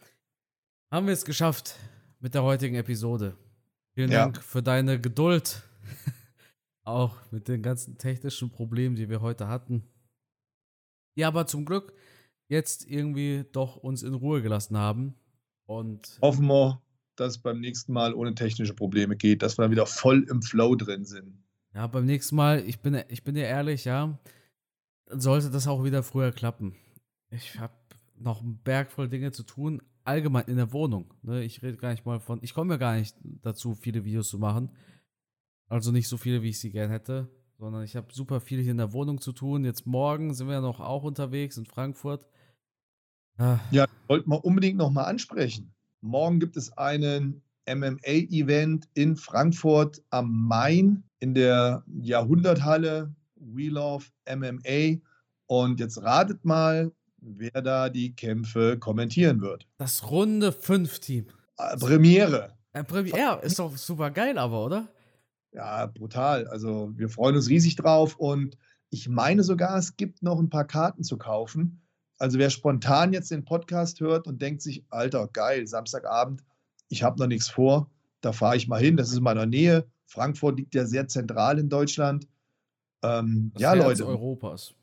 [0.93, 1.75] haben wir es geschafft
[2.21, 3.37] mit der heutigen Episode.
[3.95, 4.27] Vielen Ja.
[4.27, 5.64] Dank für deine Geduld.
[6.85, 9.83] Auch mit den ganzen technischen Problemen, die wir heute hatten.
[11.17, 11.93] Ja, aber zum Glück
[12.47, 15.17] jetzt irgendwie doch uns in Ruhe gelassen haben.
[15.67, 16.81] Und Hoffen wir,
[17.17, 20.43] dass es beim nächsten Mal ohne technische Probleme geht, dass wir dann wieder voll im
[20.43, 21.43] Flow drin sind.
[21.75, 24.19] ja, beim nächsten Mal, ich bin, ich bin dir ehrlich, ja,
[25.09, 26.77] sollte das auch wieder früher klappen.
[27.31, 27.75] Ich habe
[28.19, 31.12] noch einen Berg voll Dinge zu tun, allgemein in der Wohnung.
[31.23, 31.43] Ne?
[31.43, 34.39] Ich rede gar nicht mal von, ich komme ja gar nicht dazu, viele Videos zu
[34.39, 34.71] machen.
[35.69, 38.71] Also nicht so viele, wie ich sie gern hätte, sondern ich habe super viel hier
[38.71, 39.64] in der Wohnung zu tun.
[39.64, 42.27] Jetzt morgen sind wir ja noch auch unterwegs in Frankfurt.
[43.39, 45.72] Ah, Ja, wollten wir unbedingt nochmal ansprechen.
[46.01, 55.01] Morgen gibt es einen MMA-Event in Frankfurt am Main in der Jahrhunderthalle We Love MMA.
[55.47, 59.66] Und jetzt ratet mal, wer da die Kämpfe kommentieren wird.
[59.78, 61.26] Das Runde 5 Team.
[61.59, 62.53] Äh, Premiere.
[62.72, 64.89] Äh, Premier, ja, ist doch super geil, aber, oder?
[65.53, 66.47] Ja, brutal.
[66.49, 68.57] Also wir freuen uns riesig drauf und
[68.91, 71.80] Ich meine sogar, es gibt noch ein paar Karten zu kaufen.
[72.19, 76.43] Also wer spontan jetzt den Podcast hört und denkt sich, Alter, geil, Samstagabend,
[76.89, 77.91] ich habe noch nichts vor,
[78.21, 79.87] da fahre ich mal hin, das ist in meiner Nähe.
[80.07, 82.27] Frankfurt liegt ja sehr zentral in Deutschland.
[83.03, 84.07] Ähm, ja, Herz Leute.
[84.07, 84.75] Europas.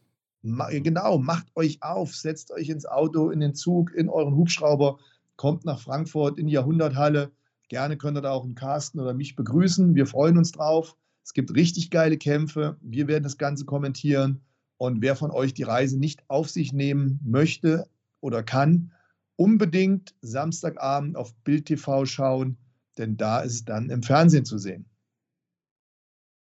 [0.42, 5.00] Ma genau, macht euch auf, setzt euch ins Auto, in den Zug, in euren Hubschrauber,
[5.38, 7.32] kommt nach Frankfurt in die Jahrhunderthalle.
[7.70, 9.96] Gerne könnt ihr da auch einen Carsten oder mich begrüßen.
[9.96, 10.98] Wir freuen uns drauf.
[11.24, 12.78] Es gibt richtig geile Kämpfe.
[12.82, 14.42] Wir werden das Ganze kommentieren.
[14.84, 17.88] Und wer von euch die Reise nicht auf sich nehmen möchte
[18.20, 18.92] oder kann,
[19.38, 22.58] unbedingt Samstagabend auf Bild TV schauen,
[22.98, 24.90] denn da ist es dann im Fernsehen zu sehen.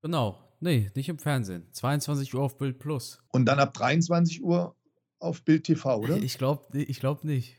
[0.02, 0.38] Genau.
[0.60, 1.66] Nee, nicht im Fernsehen.
[1.72, 3.20] 22 Uhr auf Bild Plus.
[3.32, 4.76] Und dann ab 23 Uhr
[5.18, 6.16] auf Bild TV, oder?
[6.18, 7.56] Ich glaube ich glaub nicht.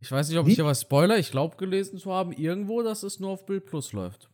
[0.00, 0.54] Ich weiß nicht, ob nicht?
[0.54, 1.20] ich hier was spoiler.
[1.20, 4.28] Ich glaube gelesen zu haben, irgendwo, dass es nur auf Bild Plus läuft.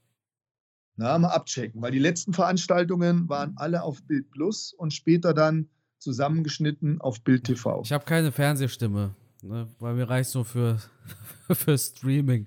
[0.96, 5.68] Na, mal abchecken, weil die letzten Veranstaltungen waren alle auf Bild Plus und später dann
[5.98, 7.82] zusammengeschnitten auf Bild TV.
[7.84, 10.78] Ich habe keine Fernsehstimme, ne, weil mir reicht so für,
[11.50, 12.46] für Streaming.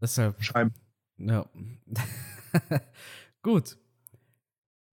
[0.00, 0.42] Deshalb.
[0.42, 0.78] Scheinbar.
[1.18, 1.46] Ja.
[3.42, 3.76] Gut.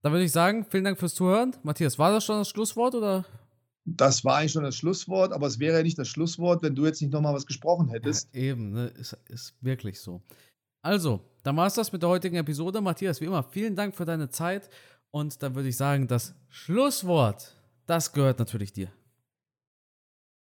[0.02, 1.56] Dann würde ich sagen, vielen Dank fürs Zuhören.
[1.64, 3.26] Matthias, war das schon das Schlusswort oder?
[3.86, 6.86] Das war eigentlich schon das Schlusswort, aber es wäre ja nicht das Schlusswort, wenn du
[6.86, 8.34] jetzt nicht nochmal was gesprochen hättest.
[8.34, 8.88] Ja, eben, ne?
[8.88, 10.22] ist, ist wirklich so.
[10.82, 12.82] Also, dann war es das mit der heutigen Episode.
[12.82, 14.70] Matthias, wie immer, vielen Dank für deine Zeit.
[15.12, 18.92] Und dann würde ich sagen, das Schlusswort, das gehört natürlich dir.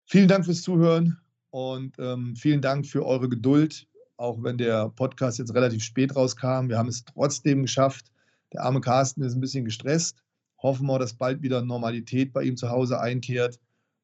[0.07, 1.21] Vielen Dank fürs Zuhören
[1.51, 3.87] und ähm, vielen Dank für eure Geduld,
[4.17, 6.69] auch wenn der Podcast jetzt relativ spät rauskam.
[6.69, 8.11] Wir haben es trotzdem geschafft.
[8.53, 10.19] Der arme Carsten ist ein bisschen gestresst.
[10.63, 13.59] Hoffen wir, dass bald wieder Normalität bei ihm zu Hause einkehrt.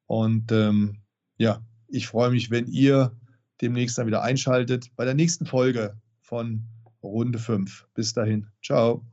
[0.07, 1.01] Und ähm,
[1.37, 3.11] ja, ich freue mich, wenn ihr
[3.61, 6.63] demnächst dann wieder einschaltet bei der nächsten Folge von
[7.07, 7.87] Runde 5.
[7.95, 8.47] Bis dahin.
[8.61, 9.05] Ciao.